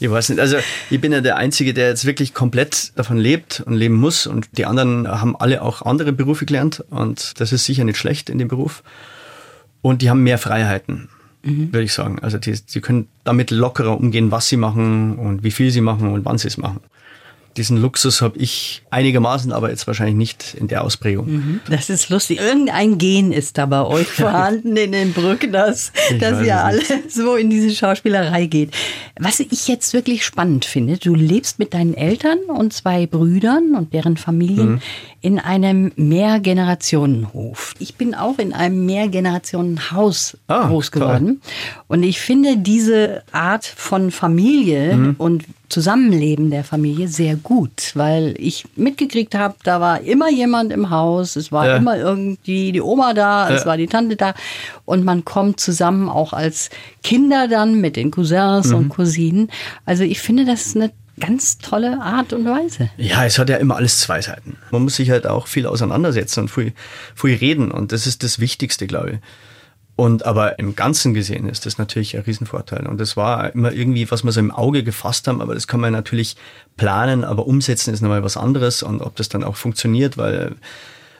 ich, 0.00 0.10
weiß 0.10 0.30
nicht. 0.30 0.40
Also 0.40 0.56
ich 0.88 1.02
bin 1.02 1.12
ja 1.12 1.20
der 1.20 1.36
Einzige, 1.36 1.74
der 1.74 1.88
jetzt 1.88 2.06
wirklich 2.06 2.32
komplett 2.32 2.96
davon 2.96 3.18
lebt 3.18 3.60
und 3.66 3.74
leben 3.74 3.96
muss. 3.96 4.26
Und 4.26 4.48
die 4.56 4.64
anderen 4.64 5.06
haben 5.06 5.36
alle 5.36 5.60
auch 5.60 5.82
andere 5.82 6.14
Berufe 6.14 6.46
gelernt. 6.46 6.82
Und 6.88 7.38
das 7.40 7.52
ist 7.52 7.66
sicher 7.66 7.84
nicht 7.84 7.98
schlecht 7.98 8.30
in 8.30 8.38
dem 8.38 8.48
Beruf. 8.48 8.82
Und 9.82 10.00
die 10.00 10.08
haben 10.08 10.22
mehr 10.22 10.38
Freiheiten, 10.38 11.10
mhm. 11.42 11.74
würde 11.74 11.84
ich 11.84 11.92
sagen. 11.92 12.20
Also 12.22 12.38
die, 12.38 12.52
die 12.52 12.80
können 12.80 13.08
damit 13.22 13.50
lockerer 13.50 13.98
umgehen, 14.00 14.30
was 14.30 14.48
sie 14.48 14.56
machen 14.56 15.18
und 15.18 15.44
wie 15.44 15.50
viel 15.50 15.70
sie 15.70 15.82
machen 15.82 16.08
und 16.08 16.24
wann 16.24 16.38
sie 16.38 16.48
es 16.48 16.56
machen. 16.56 16.80
Diesen 17.56 17.76
Luxus 17.76 18.22
habe 18.22 18.38
ich 18.38 18.82
einigermaßen, 18.90 19.52
aber 19.52 19.70
jetzt 19.70 19.86
wahrscheinlich 19.86 20.16
nicht 20.16 20.54
in 20.58 20.68
der 20.68 20.84
Ausprägung. 20.84 21.30
Mhm. 21.30 21.60
Das 21.68 21.90
ist 21.90 22.08
lustig. 22.08 22.40
Irgendein 22.40 22.98
Gen 22.98 23.32
ist 23.32 23.58
da 23.58 23.66
bei 23.66 23.84
euch 23.84 24.06
vorhanden 24.08 24.76
in 24.76 24.92
den 24.92 25.12
Brückners, 25.12 25.92
dass 26.18 26.44
ihr 26.44 26.58
alle 26.58 26.82
so 27.08 27.36
in 27.36 27.50
diese 27.50 27.74
Schauspielerei 27.74 28.46
geht. 28.46 28.74
Was 29.18 29.40
ich 29.40 29.68
jetzt 29.68 29.92
wirklich 29.92 30.24
spannend 30.24 30.64
finde, 30.64 30.98
du 30.98 31.14
lebst 31.14 31.58
mit 31.58 31.74
deinen 31.74 31.94
Eltern 31.94 32.38
und 32.48 32.72
zwei 32.72 33.06
Brüdern 33.06 33.74
und 33.76 33.92
deren 33.92 34.16
Familien 34.16 34.72
mhm. 34.72 34.80
in 35.20 35.38
einem 35.38 35.92
Mehrgenerationenhof. 35.96 37.74
Ich 37.78 37.96
bin 37.96 38.14
auch 38.14 38.38
in 38.38 38.52
einem 38.52 38.86
Mehrgenerationenhaus 38.86 40.38
ah, 40.46 40.68
groß 40.68 40.90
geworden. 40.90 41.40
Toll. 41.42 41.82
Und 41.88 42.02
ich 42.02 42.20
finde 42.20 42.56
diese 42.56 43.22
Art 43.32 43.66
von 43.66 44.10
Familie 44.10 44.96
mhm. 44.96 45.14
und 45.18 45.44
Zusammenleben 45.72 46.50
der 46.50 46.64
Familie 46.64 47.08
sehr 47.08 47.34
gut, 47.34 47.92
weil 47.94 48.34
ich 48.36 48.66
mitgekriegt 48.76 49.34
habe, 49.34 49.54
da 49.64 49.80
war 49.80 50.02
immer 50.02 50.30
jemand 50.30 50.70
im 50.70 50.90
Haus, 50.90 51.34
es 51.34 51.50
war 51.50 51.66
ja. 51.66 51.76
immer 51.78 51.96
irgendwie 51.96 52.72
die 52.72 52.82
Oma 52.82 53.14
da, 53.14 53.48
ja. 53.48 53.56
es 53.56 53.64
war 53.64 53.78
die 53.78 53.86
Tante 53.86 54.16
da 54.16 54.34
und 54.84 55.02
man 55.02 55.24
kommt 55.24 55.60
zusammen 55.60 56.10
auch 56.10 56.34
als 56.34 56.68
Kinder 57.02 57.48
dann 57.48 57.80
mit 57.80 57.96
den 57.96 58.10
Cousins 58.10 58.68
mhm. 58.68 58.74
und 58.74 58.88
Cousinen. 58.90 59.50
Also 59.86 60.04
ich 60.04 60.20
finde, 60.20 60.44
das 60.44 60.66
ist 60.66 60.76
eine 60.76 60.92
ganz 61.18 61.56
tolle 61.56 62.02
Art 62.02 62.34
und 62.34 62.44
Weise. 62.44 62.90
Ja, 62.98 63.24
es 63.24 63.38
hat 63.38 63.48
ja 63.48 63.56
immer 63.56 63.76
alles 63.76 64.00
zwei 64.00 64.20
Seiten. 64.20 64.58
Man 64.70 64.82
muss 64.82 64.96
sich 64.96 65.08
halt 65.08 65.26
auch 65.26 65.46
viel 65.46 65.66
auseinandersetzen 65.66 66.40
und 66.40 66.48
viel, 66.50 66.74
viel 67.14 67.36
reden 67.36 67.70
und 67.70 67.92
das 67.92 68.06
ist 68.06 68.22
das 68.22 68.40
Wichtigste, 68.40 68.86
glaube 68.86 69.12
ich. 69.12 69.18
Und 70.02 70.26
aber 70.26 70.58
im 70.58 70.74
Ganzen 70.74 71.14
gesehen 71.14 71.48
ist 71.48 71.64
das 71.64 71.78
natürlich 71.78 72.16
ein 72.16 72.24
Riesenvorteil. 72.24 72.88
Und 72.88 73.00
das 73.00 73.16
war 73.16 73.54
immer 73.54 73.70
irgendwie, 73.70 74.10
was 74.10 74.24
wir 74.24 74.32
so 74.32 74.40
im 74.40 74.50
Auge 74.50 74.82
gefasst 74.82 75.28
haben, 75.28 75.40
aber 75.40 75.54
das 75.54 75.68
kann 75.68 75.78
man 75.78 75.92
natürlich 75.92 76.34
planen, 76.76 77.22
aber 77.22 77.46
umsetzen 77.46 77.94
ist 77.94 78.00
nochmal 78.00 78.24
was 78.24 78.36
anderes 78.36 78.82
und 78.82 79.00
ob 79.00 79.14
das 79.14 79.28
dann 79.28 79.44
auch 79.44 79.54
funktioniert, 79.54 80.18
weil 80.18 80.56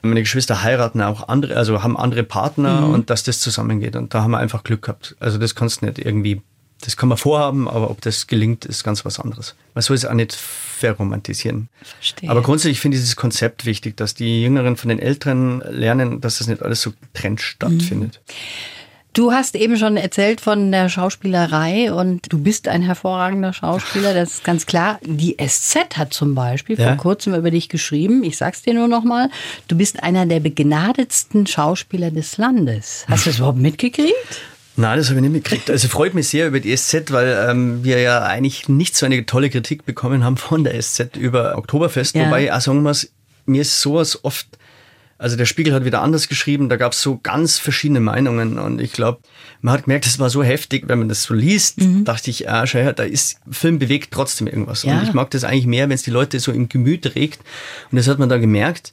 meine 0.03 0.23
Geschwister 0.23 0.65
heiraten 0.65 1.01
auch 1.01 1.29
andere, 1.29 1.57
also 1.57 1.85
haben 1.85 1.97
andere 1.97 2.25
Partner 2.25 2.81
mhm. 2.81 2.95
und 2.95 3.11
dass 3.11 3.23
das 3.23 3.39
zusammengeht. 3.39 3.95
Und 3.95 4.15
da 4.15 4.23
haben 4.25 4.33
wir 4.33 4.39
einfach 4.39 4.65
Glück 4.65 4.83
gehabt. 4.83 5.15
Also 5.21 5.39
das 5.39 5.55
kannst 5.55 5.83
du 5.83 5.87
nicht 5.87 6.01
irgendwie, 6.01 6.43
das 6.83 6.97
kann 6.97 7.09
man 7.09 7.17
vorhaben, 7.17 7.69
aber 7.69 7.91
ob 7.91 8.01
das 8.01 8.27
gelingt, 8.27 8.65
ist 8.65 8.83
ganz 8.83 9.05
was 9.05 9.21
anderes. 9.21 9.55
Man 9.75 9.83
soll 9.83 9.97
es 9.97 10.05
auch 10.05 10.15
nicht 10.15 10.35
verromantisieren. 10.35 11.69
Verstehe. 11.83 12.29
Aber 12.29 12.43
grundsätzlich 12.43 12.81
finde 12.81 12.97
ich 12.97 13.03
dieses 13.03 13.17
Konzept 13.17 13.65
wichtig, 13.67 13.97
dass 13.97 14.15
die 14.15 14.43
Jüngeren 14.43 14.77
von 14.77 14.89
den 14.89 14.99
Älteren 14.99 15.61
lernen, 15.71 16.21
dass 16.21 16.39
das 16.39 16.49
nicht 16.49 16.63
alles 16.63 16.83
so 16.83 16.91
getrennt 16.91 17.41
stattfindet. 17.41 18.21
Mhm. 18.27 18.33
Du 19.15 19.31
hast 19.31 19.57
eben 19.57 19.77
schon 19.77 19.99
erzählt 19.99 20.41
von 20.41 20.73
der 20.73 20.89
Schauspielerei 20.89 21.93
und 21.93 22.33
du 22.33 22.39
bist 22.39 22.67
ein 22.67 22.81
hervorragender 22.81 23.53
Schauspieler, 23.53 24.15
das 24.15 24.35
ist 24.35 24.45
ganz 24.45 24.65
klar. 24.65 24.99
Die 25.03 25.37
SZ 25.37 25.99
hat 25.99 26.15
zum 26.15 26.35
Beispiel 26.35 26.81
ja? 26.81 26.89
vor 26.89 26.97
kurzem 26.97 27.35
über 27.35 27.51
dich 27.51 27.69
geschrieben, 27.69 28.25
ich 28.25 28.39
sag's 28.39 28.63
dir 28.63 28.73
nur 28.73 28.89
nochmal, 28.89 29.29
du 29.69 29.77
bist 29.77 30.03
einer 30.03 30.25
der 30.25 30.41
begnadetsten 30.41 31.47
Schauspieler 31.47 32.11
des 32.11 32.39
Landes. 32.39 33.05
Hast 33.07 33.27
du 33.27 33.31
das 33.31 33.39
überhaupt 33.39 33.59
mitgekriegt? 33.59 34.41
Nein, 34.77 34.99
das 34.99 35.09
habe 35.09 35.17
ich 35.19 35.23
nicht 35.23 35.33
mitgekriegt. 35.33 35.71
Also 35.71 35.89
freut 35.89 36.15
mich 36.15 36.29
sehr 36.29 36.49
über 36.49 36.61
die 36.61 36.75
SZ, 36.75 37.11
weil 37.11 37.47
ähm, 37.49 37.85
wir 37.85 38.01
ja 38.01 38.23
eigentlich 38.23 38.69
nicht 38.69 38.97
so 38.97 39.05
eine 39.05 39.27
tolle 39.27 39.51
Kritik 39.51 39.85
bekommen 39.85 40.25
haben 40.25 40.37
von 40.37 40.65
der 40.65 40.81
SZ 40.81 41.17
über 41.17 41.59
Oktoberfest. 41.59 42.17
Ja. 42.17 42.27
Wobei 42.27 42.53
auch 42.53 42.61
sagen 42.61 42.83
muss, 42.83 43.11
mir 43.45 43.63
ist 43.63 43.81
sowas 43.83 44.25
oft, 44.25 44.47
also 45.19 45.37
der 45.37 45.45
Spiegel 45.45 45.75
hat 45.75 45.85
wieder 45.85 46.01
anders 46.01 46.29
geschrieben, 46.29 46.69
da 46.69 46.77
gab 46.77 46.93
es 46.93 47.03
so 47.03 47.19
ganz 47.23 47.59
verschiedene 47.59 48.01
Meinungen 48.01 48.59
und 48.59 48.81
ich 48.81 48.93
glaube, 48.93 49.21
man 49.61 49.75
hat 49.75 49.85
gemerkt, 49.85 50.07
es 50.07 50.19
war 50.19 50.31
so 50.31 50.43
heftig, 50.43 50.85
wenn 50.89 50.99
man 50.99 51.09
das 51.09 51.25
so 51.25 51.35
liest, 51.35 51.79
dachte 52.05 52.31
ich, 52.31 52.49
ah, 52.49 52.67
schau 52.67 52.79
her, 52.79 52.93
da 52.93 53.03
ist, 53.03 53.39
Film 53.51 53.79
bewegt 53.79 54.13
trotzdem 54.13 54.47
irgendwas. 54.47 54.85
Ja. 54.85 54.99
Und 54.99 55.03
ich 55.05 55.13
mag 55.13 55.31
das 55.31 55.45
eigentlich 55.45 55.67
mehr, 55.67 55.89
wenn 55.89 55.95
es 55.95 56.03
die 56.03 56.11
Leute 56.11 56.41
so 56.41 56.51
im 56.51 56.69
Gemüt 56.69 57.15
regt 57.15 57.41
und 57.91 57.97
das 57.97 58.09
hat 58.09 58.19
man 58.19 58.29
da 58.29 58.39
gemerkt. 58.39 58.93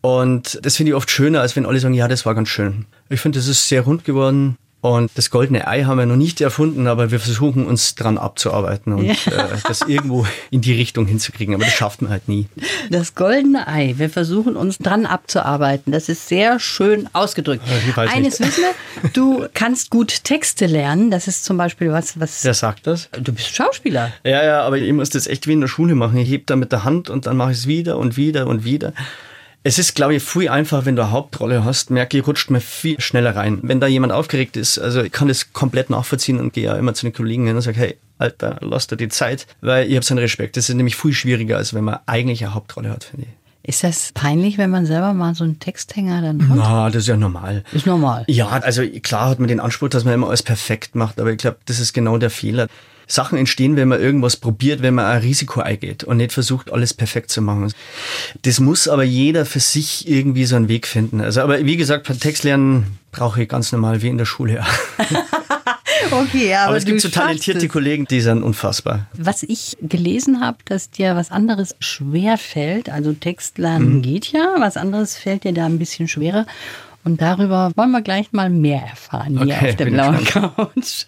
Und 0.00 0.60
das 0.62 0.76
finde 0.76 0.90
ich 0.90 0.94
oft 0.94 1.10
schöner, 1.10 1.40
als 1.40 1.56
wenn 1.56 1.66
alle 1.66 1.80
sagen, 1.80 1.94
ja, 1.94 2.06
das 2.06 2.24
war 2.24 2.34
ganz 2.34 2.48
schön. 2.48 2.86
Ich 3.08 3.20
finde, 3.20 3.38
das 3.38 3.48
ist 3.48 3.68
sehr 3.68 3.82
rund 3.82 4.04
geworden. 4.04 4.56
Und 4.80 5.10
das 5.16 5.30
goldene 5.30 5.66
Ei 5.66 5.82
haben 5.82 5.98
wir 5.98 6.06
noch 6.06 6.14
nicht 6.16 6.40
erfunden, 6.40 6.86
aber 6.86 7.10
wir 7.10 7.18
versuchen 7.18 7.66
uns 7.66 7.96
dran 7.96 8.16
abzuarbeiten 8.16 8.92
und 8.92 9.04
Ja. 9.06 9.12
äh, 9.12 9.56
das 9.66 9.80
irgendwo 9.82 10.24
in 10.52 10.60
die 10.60 10.72
Richtung 10.72 11.06
hinzukriegen. 11.06 11.52
Aber 11.54 11.64
das 11.64 11.72
schafft 11.74 12.00
man 12.00 12.12
halt 12.12 12.28
nie. 12.28 12.46
Das 12.88 13.16
goldene 13.16 13.66
Ei. 13.66 13.94
Wir 13.96 14.08
versuchen 14.08 14.54
uns 14.56 14.78
dran 14.78 15.04
abzuarbeiten. 15.04 15.92
Das 15.92 16.08
ist 16.08 16.28
sehr 16.28 16.60
schön 16.60 17.08
ausgedrückt. 17.12 17.64
weiß 17.96 18.08
Eines 18.12 18.38
nicht. 18.38 18.50
wissen 18.50 18.62
wir, 19.02 19.10
du 19.10 19.46
kannst 19.52 19.90
gut 19.90 20.22
Texte 20.22 20.66
lernen. 20.66 21.10
Das 21.10 21.26
ist 21.26 21.44
zum 21.44 21.56
Beispiel 21.56 21.90
was, 21.90 22.20
was. 22.20 22.44
Wer 22.44 22.54
sagt 22.54 22.86
das? 22.86 23.08
Du 23.10 23.32
bist 23.32 23.54
Schauspieler. 23.54 24.12
Ja, 24.22 24.44
ja, 24.44 24.62
aber 24.62 24.78
ich 24.78 24.92
muss 24.92 25.10
das 25.10 25.26
echt 25.26 25.48
wie 25.48 25.54
in 25.54 25.60
der 25.60 25.68
Schule 25.68 25.96
machen. 25.96 26.16
Ich 26.18 26.30
heb 26.30 26.46
da 26.46 26.54
mit 26.54 26.70
der 26.70 26.84
Hand 26.84 27.10
und 27.10 27.26
dann 27.26 27.36
mache 27.36 27.50
ich 27.50 27.58
es 27.58 27.66
wieder 27.66 27.98
und 27.98 28.16
wieder 28.16 28.46
und 28.46 28.64
wieder. 28.64 28.92
Es 29.64 29.78
ist, 29.78 29.94
glaube 29.94 30.14
ich, 30.14 30.22
viel 30.22 30.48
einfacher, 30.48 30.86
wenn 30.86 30.96
du 30.96 31.02
eine 31.02 31.10
Hauptrolle 31.10 31.64
hast, 31.64 31.90
merke 31.90 32.18
ich, 32.18 32.26
rutscht 32.26 32.50
man 32.50 32.60
viel 32.60 33.00
schneller 33.00 33.34
rein. 33.36 33.58
Wenn 33.62 33.80
da 33.80 33.86
jemand 33.86 34.12
aufgeregt 34.12 34.56
ist, 34.56 34.78
also 34.78 35.02
ich 35.02 35.12
kann 35.12 35.28
das 35.28 35.52
komplett 35.52 35.90
nachvollziehen 35.90 36.40
und 36.40 36.52
gehe 36.52 36.64
ja 36.64 36.76
immer 36.76 36.94
zu 36.94 37.06
den 37.06 37.12
Kollegen 37.12 37.46
hin 37.46 37.56
und 37.56 37.62
sage, 37.62 37.78
hey, 37.78 37.98
Alter, 38.18 38.58
lass 38.60 38.86
dir 38.86 38.96
die 38.96 39.08
Zeit, 39.08 39.46
weil 39.60 39.88
ich 39.88 39.96
habe 39.96 40.04
seinen 40.04 40.18
Respekt. 40.18 40.56
Das 40.56 40.68
ist 40.68 40.74
nämlich 40.74 40.96
viel 40.96 41.12
schwieriger, 41.12 41.56
als 41.56 41.74
wenn 41.74 41.84
man 41.84 41.98
eigentlich 42.06 42.44
eine 42.44 42.54
Hauptrolle 42.54 42.90
hat, 42.90 43.04
finde 43.04 43.26
ich. 43.26 43.32
Ist 43.68 43.84
das 43.84 44.12
peinlich, 44.12 44.56
wenn 44.56 44.70
man 44.70 44.86
selber 44.86 45.12
mal 45.12 45.34
so 45.34 45.44
einen 45.44 45.58
Texthänger 45.58 46.22
dann 46.22 46.48
hat? 46.48 46.56
Na, 46.56 46.86
das 46.88 47.02
ist 47.02 47.08
ja 47.08 47.16
normal. 47.16 47.64
Ist 47.72 47.84
normal. 47.84 48.24
Ja, 48.26 48.48
also 48.48 48.82
klar 49.02 49.28
hat 49.28 49.40
man 49.40 49.48
den 49.48 49.60
Anspruch, 49.60 49.90
dass 49.90 50.04
man 50.04 50.14
immer 50.14 50.28
alles 50.28 50.42
perfekt 50.42 50.94
macht, 50.94 51.20
aber 51.20 51.32
ich 51.32 51.38
glaube, 51.38 51.58
das 51.66 51.78
ist 51.78 51.92
genau 51.92 52.16
der 52.16 52.30
Fehler. 52.30 52.68
Sachen 53.08 53.38
entstehen, 53.38 53.76
wenn 53.76 53.88
man 53.88 54.00
irgendwas 54.00 54.36
probiert, 54.36 54.82
wenn 54.82 54.94
man 54.94 55.06
ein 55.06 55.20
Risiko 55.22 55.60
eingeht 55.60 56.04
und 56.04 56.18
nicht 56.18 56.32
versucht, 56.32 56.70
alles 56.72 56.92
perfekt 56.94 57.30
zu 57.30 57.40
machen. 57.42 57.72
Das 58.42 58.60
muss 58.60 58.86
aber 58.86 59.02
jeder 59.02 59.44
für 59.46 59.60
sich 59.60 60.06
irgendwie 60.08 60.44
so 60.44 60.56
einen 60.56 60.68
Weg 60.68 60.86
finden. 60.86 61.20
Also, 61.20 61.40
aber 61.40 61.64
wie 61.64 61.76
gesagt, 61.76 62.06
beim 62.06 62.20
Textlernen 62.20 62.98
brauche 63.10 63.42
ich 63.42 63.48
ganz 63.48 63.72
normal 63.72 64.02
wie 64.02 64.08
in 64.08 64.18
der 64.18 64.26
Schule. 64.26 64.62
Okay, 66.10 66.54
aber, 66.54 66.68
Aber 66.68 66.76
es 66.76 66.84
gibt 66.84 67.00
so 67.00 67.08
talentierte 67.08 67.66
es. 67.66 67.72
Kollegen, 67.72 68.06
die 68.06 68.20
sind 68.20 68.42
unfassbar. 68.42 69.06
Was 69.14 69.42
ich 69.42 69.76
gelesen 69.82 70.40
habe, 70.40 70.58
dass 70.64 70.90
dir 70.90 71.16
was 71.16 71.30
anderes 71.30 71.74
schwer 71.80 72.38
fällt, 72.38 72.88
also 72.88 73.12
Textlernen 73.12 73.96
Mhm. 73.96 74.02
geht 74.02 74.26
ja, 74.32 74.54
was 74.58 74.76
anderes 74.76 75.16
fällt 75.16 75.44
dir 75.44 75.52
da 75.52 75.66
ein 75.66 75.78
bisschen 75.78 76.08
schwerer. 76.08 76.46
Und 77.04 77.20
darüber 77.20 77.72
wollen 77.74 77.90
wir 77.90 78.00
gleich 78.02 78.32
mal 78.32 78.48
mehr 78.48 78.82
erfahren 78.82 79.38
hier 79.42 79.54
Okay, 79.56 79.70
auf 79.70 79.76
der 79.76 79.84
blauen. 79.86 80.24
Couch. 80.24 81.06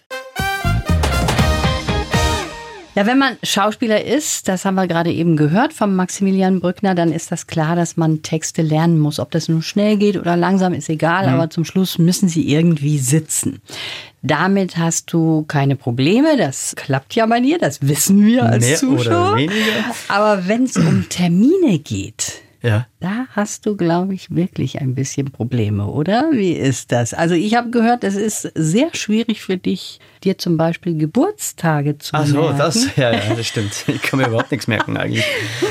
Ja, 2.96 3.06
wenn 3.06 3.18
man 3.18 3.36
Schauspieler 3.44 4.04
ist, 4.04 4.48
das 4.48 4.64
haben 4.64 4.74
wir 4.74 4.88
gerade 4.88 5.12
eben 5.12 5.36
gehört 5.36 5.72
vom 5.72 5.94
Maximilian 5.94 6.58
Brückner, 6.58 6.96
dann 6.96 7.12
ist 7.12 7.30
das 7.30 7.46
klar, 7.46 7.76
dass 7.76 7.96
man 7.96 8.22
Texte 8.22 8.62
lernen 8.62 8.98
muss. 8.98 9.20
Ob 9.20 9.30
das 9.30 9.48
nun 9.48 9.62
schnell 9.62 9.96
geht 9.96 10.16
oder 10.16 10.36
langsam, 10.36 10.72
ist 10.74 10.88
egal, 10.88 11.28
Mhm. 11.28 11.34
aber 11.34 11.50
zum 11.50 11.64
Schluss 11.64 11.98
müssen 11.98 12.28
sie 12.28 12.52
irgendwie 12.52 12.98
sitzen. 12.98 13.62
Damit 14.22 14.76
hast 14.76 15.12
du 15.12 15.44
keine 15.46 15.76
Probleme, 15.76 16.36
das 16.36 16.74
klappt 16.76 17.14
ja 17.14 17.26
bei 17.26 17.40
dir, 17.40 17.58
das 17.58 17.80
wissen 17.86 18.26
wir 18.26 18.44
als 18.44 18.66
Mehr 18.66 18.82
oder 18.90 18.98
Zuschauer. 18.98 19.36
weniger. 19.36 19.54
Aber 20.08 20.48
wenn 20.48 20.64
es 20.64 20.76
um 20.76 21.06
Termine 21.08 21.78
geht, 21.78 22.42
Ja. 22.62 22.86
da 23.00 23.26
hast 23.32 23.64
du, 23.64 23.76
glaube 23.76 24.12
ich, 24.14 24.34
wirklich 24.34 24.80
ein 24.80 24.94
bisschen 24.94 25.30
Probleme, 25.30 25.86
oder? 25.86 26.28
Wie 26.32 26.52
ist 26.52 26.92
das? 26.92 27.14
Also 27.14 27.34
ich 27.34 27.54
habe 27.54 27.70
gehört, 27.70 28.04
es 28.04 28.16
ist 28.16 28.50
sehr 28.54 28.94
schwierig 28.94 29.42
für 29.42 29.56
dich, 29.56 29.98
dir 30.24 30.36
zum 30.36 30.56
Beispiel 30.58 30.96
Geburtstage 30.98 31.96
zu 31.96 32.12
Ach 32.14 32.26
so, 32.26 32.40
merken. 32.42 32.58
das, 32.58 32.96
ja, 32.96 33.12
ja, 33.12 33.34
das 33.34 33.46
stimmt. 33.46 33.84
Ich 33.88 34.02
kann 34.02 34.20
mir 34.20 34.26
überhaupt 34.26 34.50
nichts 34.50 34.66
merken 34.66 34.96
eigentlich. 34.96 35.24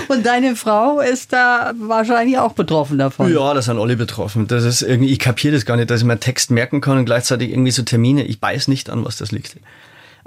Und 0.07 0.25
deine 0.25 0.55
Frau 0.55 0.99
ist 0.99 1.31
da 1.33 1.73
wahrscheinlich 1.79 2.39
auch 2.39 2.53
betroffen 2.53 2.97
davon. 2.97 3.31
Ja, 3.31 3.53
da 3.53 3.61
sind 3.61 3.77
alle 3.77 3.95
betroffen. 3.95 4.47
Das 4.47 4.63
ist 4.63 4.81
irgendwie, 4.81 5.11
ich 5.11 5.19
kapiere 5.19 5.53
das 5.53 5.65
gar 5.65 5.75
nicht, 5.77 5.91
dass 5.91 6.01
ich 6.01 6.05
mir 6.05 6.13
einen 6.13 6.21
Text 6.21 6.49
merken 6.49 6.81
kann 6.81 6.97
und 6.97 7.05
gleichzeitig 7.05 7.51
irgendwie 7.51 7.71
so 7.71 7.83
Termine. 7.83 8.23
Ich 8.23 8.41
weiß 8.41 8.67
nicht, 8.67 8.89
an 8.89 9.05
was 9.05 9.17
das 9.17 9.31
liegt. 9.31 9.57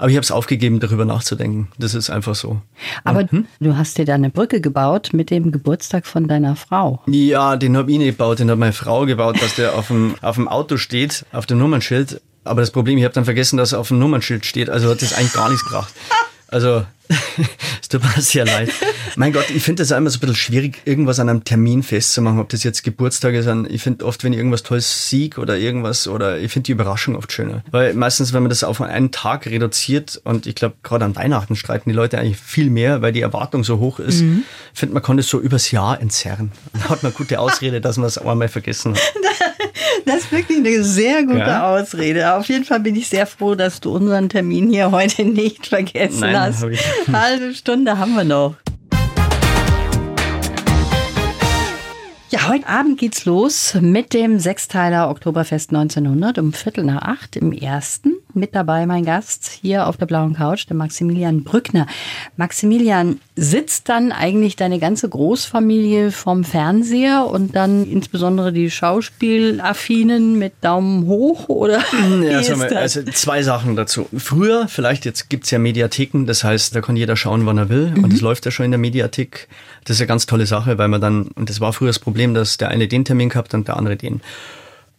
Aber 0.03 0.09
ich 0.09 0.17
habe 0.17 0.25
es 0.25 0.31
aufgegeben, 0.31 0.81
darüber 0.81 1.05
nachzudenken. 1.05 1.69
Das 1.79 1.93
ist 1.93 2.09
einfach 2.09 2.35
so. 2.35 2.59
Aber 3.05 3.23
du 3.23 3.77
hast 3.77 3.97
dir 3.97 4.03
da 4.03 4.15
eine 4.15 4.29
Brücke 4.29 4.59
gebaut 4.59 5.11
mit 5.13 5.29
dem 5.29 5.53
Geburtstag 5.53 6.05
von 6.05 6.27
deiner 6.27 6.57
Frau. 6.57 7.01
Ja, 7.07 7.55
den 7.55 7.77
habe 7.77 7.89
ich 7.89 7.99
nicht 7.99 8.17
gebaut, 8.17 8.39
den 8.39 8.51
hat 8.51 8.59
meine 8.59 8.73
Frau 8.73 9.05
gebaut, 9.05 9.41
dass 9.41 9.55
der 9.55 9.75
auf 9.75 9.87
dem, 9.87 10.15
auf 10.21 10.35
dem 10.35 10.49
Auto 10.49 10.75
steht, 10.75 11.25
auf 11.31 11.45
dem 11.45 11.57
Nummernschild. 11.59 12.21
Aber 12.43 12.59
das 12.59 12.71
Problem, 12.71 12.97
ich 12.97 13.05
habe 13.05 13.13
dann 13.13 13.23
vergessen, 13.23 13.55
dass 13.55 13.71
er 13.71 13.79
auf 13.79 13.87
dem 13.87 13.99
Nummernschild 13.99 14.45
steht. 14.45 14.69
Also 14.69 14.89
hat 14.89 15.01
das 15.01 15.13
eigentlich 15.13 15.31
gar 15.31 15.47
nichts 15.47 15.63
gebracht. 15.63 15.93
Also, 16.53 16.85
es 17.81 17.89
tut 17.89 18.03
mir 18.03 18.09
sehr 18.21 18.45
leid. 18.45 18.69
Mein 19.15 19.33
Gott, 19.33 19.49
ich 19.49 19.63
finde 19.63 19.83
auch 19.83 19.97
immer 19.97 20.09
so 20.09 20.17
ein 20.17 20.19
bisschen 20.21 20.35
schwierig, 20.35 20.81
irgendwas 20.85 21.19
an 21.19 21.27
einem 21.29 21.43
Termin 21.43 21.81
festzumachen, 21.83 22.39
ob 22.39 22.49
das 22.49 22.63
jetzt 22.63 22.83
Geburtstage 22.83 23.41
sind. 23.43 23.69
Ich 23.71 23.81
finde 23.81 24.05
oft, 24.05 24.23
wenn 24.23 24.33
ich 24.33 24.37
irgendwas 24.37 24.61
Tolles 24.63 25.09
sieg 25.09 25.37
oder 25.39 25.57
irgendwas, 25.57 26.07
oder 26.07 26.37
ich 26.37 26.51
finde 26.51 26.65
die 26.67 26.71
Überraschung 26.73 27.15
oft 27.15 27.31
schöner. 27.31 27.63
Weil 27.71 27.93
meistens, 27.95 28.33
wenn 28.33 28.43
man 28.43 28.49
das 28.49 28.63
auf 28.63 28.81
einen 28.81 29.11
Tag 29.11 29.47
reduziert, 29.47 30.21
und 30.23 30.45
ich 30.47 30.55
glaube, 30.55 30.75
gerade 30.83 31.05
an 31.05 31.15
Weihnachten 31.15 31.55
streiten 31.55 31.89
die 31.89 31.95
Leute 31.95 32.19
eigentlich 32.19 32.37
viel 32.37 32.69
mehr, 32.69 33.01
weil 33.01 33.11
die 33.13 33.21
Erwartung 33.21 33.63
so 33.63 33.79
hoch 33.79 33.99
ist, 33.99 34.21
Mhm. 34.21 34.43
finde 34.73 34.93
man 34.93 35.03
kann 35.03 35.17
das 35.17 35.27
so 35.27 35.39
übers 35.39 35.71
Jahr 35.71 35.99
entzerren. 35.99 36.51
Dann 36.73 36.89
hat 36.89 37.01
man 37.03 37.13
gute 37.13 37.39
Ausrede, 37.39 37.81
dass 37.81 37.97
man 37.97 38.05
es 38.05 38.17
einmal 38.19 38.47
vergessen 38.47 38.93
hat. 38.93 39.01
Das 40.05 40.17
ist 40.17 40.31
wirklich 40.31 40.57
eine 40.57 40.83
sehr 40.83 41.23
gute 41.23 41.39
Ja? 41.39 41.73
Ausrede. 41.73 42.33
Auf 42.35 42.47
jeden 42.47 42.65
Fall 42.65 42.79
bin 42.79 42.95
ich 42.95 43.07
sehr 43.07 43.25
froh, 43.25 43.55
dass 43.55 43.79
du 43.79 43.95
unseren 43.95 44.29
Termin 44.29 44.69
hier 44.69 44.91
heute 44.91 45.23
nicht 45.25 45.67
vergessen 45.67 46.31
Nein, 46.31 46.35
hast. 46.35 46.65
Halbe 47.11 47.53
Stunde 47.53 47.97
haben 47.97 48.15
wir 48.15 48.23
noch. 48.23 48.55
Ja, 52.33 52.47
heute 52.47 52.67
Abend 52.67 52.97
geht's 52.97 53.25
los 53.25 53.77
mit 53.79 54.11
dem 54.11 54.39
Sechsteiler 54.39 55.11
Oktoberfest 55.11 55.69
1900 55.69 56.39
um 56.39 56.51
Viertel 56.51 56.83
nach 56.83 57.03
acht 57.03 57.35
im 57.35 57.51
ersten. 57.51 58.15
Mit 58.33 58.55
dabei 58.55 58.87
mein 58.87 59.05
Gast 59.05 59.59
hier 59.61 59.85
auf 59.85 59.97
der 59.97 60.07
blauen 60.07 60.33
Couch, 60.33 60.67
der 60.67 60.75
Maximilian 60.75 61.43
Brückner. 61.43 61.85
Maximilian, 62.35 63.19
sitzt 63.35 63.89
dann 63.89 64.11
eigentlich 64.11 64.55
deine 64.55 64.79
ganze 64.79 65.09
Großfamilie 65.09 66.11
vom 66.11 66.43
Fernseher 66.43 67.27
und 67.27 67.55
dann 67.55 67.85
insbesondere 67.85 68.51
die 68.51 68.69
Schauspielaffinen 68.69 70.37
mit 70.37 70.53
Daumen 70.61 71.05
hoch 71.07 71.49
oder 71.49 71.83
Ja, 72.21 72.55
mal, 72.55 72.73
also 72.75 73.03
zwei 73.03 73.43
Sachen 73.43 73.75
dazu. 73.75 74.07
Früher, 74.15 74.67
vielleicht 74.67 75.05
jetzt 75.05 75.29
gibt's 75.29 75.51
ja 75.51 75.59
Mediatheken, 75.59 76.25
das 76.25 76.43
heißt, 76.43 76.75
da 76.75 76.81
kann 76.81 76.95
jeder 76.95 77.15
schauen, 77.15 77.45
wann 77.45 77.57
er 77.57 77.69
will. 77.69 77.93
Und 78.01 78.13
das 78.13 78.21
läuft 78.21 78.45
ja 78.45 78.51
schon 78.51 78.65
in 78.65 78.71
der 78.71 78.79
Mediathek. 78.79 79.47
Das 79.83 79.97
ist 79.97 80.01
eine 80.01 80.07
ganz 80.07 80.25
tolle 80.25 80.45
Sache, 80.45 80.77
weil 80.77 80.87
man 80.87 81.01
dann, 81.01 81.27
und 81.35 81.49
das 81.49 81.59
war 81.59 81.73
früher 81.73 81.89
das 81.89 81.99
Problem, 81.99 82.22
dass 82.33 82.57
der 82.57 82.69
eine 82.69 82.87
den 82.87 83.05
Termin 83.05 83.29
gehabt 83.29 83.53
und 83.53 83.67
der 83.67 83.77
andere 83.77 83.97
den. 83.97 84.21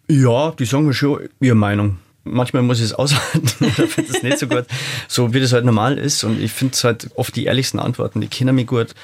Ja, 0.08 0.50
die 0.50 0.64
sagen 0.66 0.86
mir 0.86 0.94
schon 0.94 1.28
ihre 1.40 1.54
Meinung. 1.54 1.98
Manchmal 2.24 2.62
muss 2.62 2.78
ich 2.78 2.86
es 2.86 2.92
aushalten 2.92 3.48
oder 3.60 3.86
finde 3.86 4.10
es 4.12 4.22
nicht 4.22 4.38
so 4.38 4.46
gut. 4.46 4.66
So 5.08 5.32
wie 5.32 5.40
das 5.40 5.52
halt 5.52 5.64
normal 5.64 5.98
ist. 5.98 6.24
Und 6.24 6.40
ich 6.40 6.52
finde 6.52 6.74
es 6.74 6.84
halt 6.84 7.10
oft 7.14 7.36
die 7.36 7.44
ehrlichsten 7.44 7.78
Antworten. 7.78 8.20
Die 8.20 8.28
kennen 8.28 8.54
mich 8.54 8.66
gut. 8.66 8.94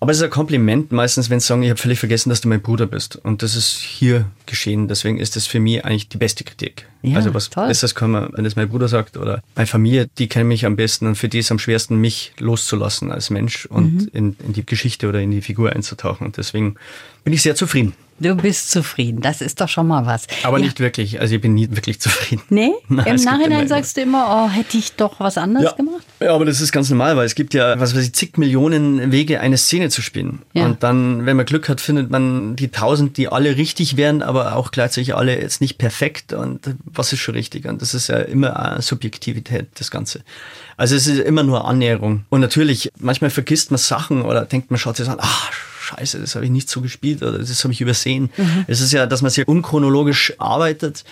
Aber 0.00 0.12
es 0.12 0.18
ist 0.18 0.22
ein 0.22 0.30
Kompliment 0.30 0.92
meistens, 0.92 1.28
wenn 1.28 1.40
sie 1.40 1.46
sagen, 1.48 1.62
ich 1.64 1.70
habe 1.70 1.80
völlig 1.80 1.98
vergessen, 1.98 2.28
dass 2.30 2.40
du 2.40 2.48
mein 2.48 2.62
Bruder 2.62 2.86
bist. 2.86 3.16
Und 3.16 3.42
das 3.42 3.56
ist 3.56 3.78
hier 3.78 4.26
geschehen. 4.46 4.86
Deswegen 4.86 5.18
ist 5.18 5.34
das 5.34 5.46
für 5.48 5.58
mich 5.58 5.84
eigentlich 5.84 6.08
die 6.08 6.18
beste 6.18 6.44
Kritik. 6.44 6.86
Ja, 7.02 7.16
also 7.16 7.34
was 7.34 7.50
toll. 7.50 7.66
Besseres 7.66 7.96
kann 7.96 8.12
man, 8.12 8.30
wenn 8.34 8.44
das 8.44 8.54
mein 8.54 8.68
Bruder 8.68 8.86
sagt 8.86 9.16
oder 9.16 9.42
meine 9.56 9.66
Familie, 9.66 10.08
die 10.18 10.28
kennen 10.28 10.46
mich 10.48 10.64
am 10.66 10.76
besten 10.76 11.06
und 11.08 11.16
für 11.16 11.28
die 11.28 11.40
ist 11.40 11.50
am 11.50 11.58
schwersten, 11.58 11.96
mich 11.96 12.32
loszulassen 12.38 13.10
als 13.10 13.30
Mensch 13.30 13.66
und 13.66 13.92
Mhm. 14.02 14.08
in, 14.12 14.36
in 14.46 14.52
die 14.52 14.64
Geschichte 14.64 15.08
oder 15.08 15.20
in 15.20 15.32
die 15.32 15.42
Figur 15.42 15.72
einzutauchen. 15.72 16.26
Und 16.28 16.36
deswegen 16.36 16.76
bin 17.24 17.32
ich 17.32 17.42
sehr 17.42 17.56
zufrieden. 17.56 17.94
Du 18.20 18.34
bist 18.34 18.70
zufrieden, 18.70 19.20
das 19.20 19.40
ist 19.40 19.60
doch 19.60 19.68
schon 19.68 19.86
mal 19.86 20.04
was. 20.06 20.26
Aber 20.42 20.58
Ja. 20.58 20.64
nicht 20.64 20.80
wirklich. 20.80 21.20
Also 21.20 21.36
ich 21.36 21.40
bin 21.40 21.54
nie 21.54 21.68
wirklich 21.70 22.00
zufrieden. 22.00 22.42
Nee? 22.48 22.72
Nein, 22.88 23.06
Im 23.06 23.22
Nachhinein 23.24 23.68
sagst 23.68 23.96
du 23.96 24.00
immer, 24.00 24.46
oh, 24.46 24.50
hätte 24.50 24.76
ich 24.76 24.92
doch 24.96 25.20
was 25.20 25.38
anderes 25.38 25.66
Ja. 25.70 25.72
gemacht? 25.76 26.02
ja, 26.20 26.34
aber 26.34 26.44
das 26.44 26.60
ist 26.60 26.72
ganz 26.72 26.90
normal, 26.90 27.16
weil 27.16 27.26
es 27.26 27.34
gibt 27.34 27.54
ja, 27.54 27.78
was 27.78 27.94
weiß 27.94 28.02
ich, 28.04 28.12
zig 28.14 28.36
Millionen 28.38 29.12
Wege, 29.12 29.40
eine 29.40 29.56
Szene 29.56 29.88
zu 29.90 30.02
spielen. 30.02 30.42
Ja. 30.52 30.64
Und 30.66 30.82
dann, 30.82 31.26
wenn 31.26 31.36
man 31.36 31.46
Glück 31.46 31.68
hat, 31.68 31.80
findet 31.80 32.10
man 32.10 32.56
die 32.56 32.68
tausend, 32.68 33.16
die 33.16 33.28
alle 33.28 33.56
richtig 33.56 33.96
wären, 33.96 34.22
aber 34.22 34.56
auch 34.56 34.70
gleichzeitig 34.72 35.14
alle 35.14 35.40
jetzt 35.40 35.60
nicht 35.60 35.78
perfekt. 35.78 36.32
Und 36.32 36.74
was 36.84 37.12
ist 37.12 37.20
schon 37.20 37.34
richtig? 37.34 37.66
Und 37.66 37.82
das 37.82 37.94
ist 37.94 38.08
ja 38.08 38.18
immer 38.18 38.80
Subjektivität, 38.82 39.68
das 39.78 39.90
Ganze. 39.90 40.22
Also 40.76 40.96
es 40.96 41.06
ist 41.06 41.20
immer 41.20 41.42
nur 41.44 41.66
Annäherung. 41.66 42.24
Und 42.30 42.40
natürlich, 42.40 42.90
manchmal 42.98 43.30
vergisst 43.30 43.70
man 43.70 43.78
Sachen 43.78 44.22
oder 44.22 44.44
denkt 44.44 44.70
man, 44.70 44.78
schaut 44.78 44.96
sich 44.96 45.08
an, 45.08 45.18
ah, 45.20 45.26
scheiße, 45.88 46.20
das 46.20 46.34
habe 46.34 46.44
ich 46.44 46.50
nicht 46.50 46.68
so 46.68 46.80
gespielt 46.80 47.22
oder 47.22 47.38
das 47.38 47.64
habe 47.64 47.72
ich 47.72 47.80
übersehen. 47.80 48.30
Es 48.66 48.80
ist 48.80 48.92
ja, 48.92 49.06
dass 49.06 49.22
man 49.22 49.30
sehr 49.30 49.48
unchronologisch 49.48 50.34
arbeitet. 50.38 51.04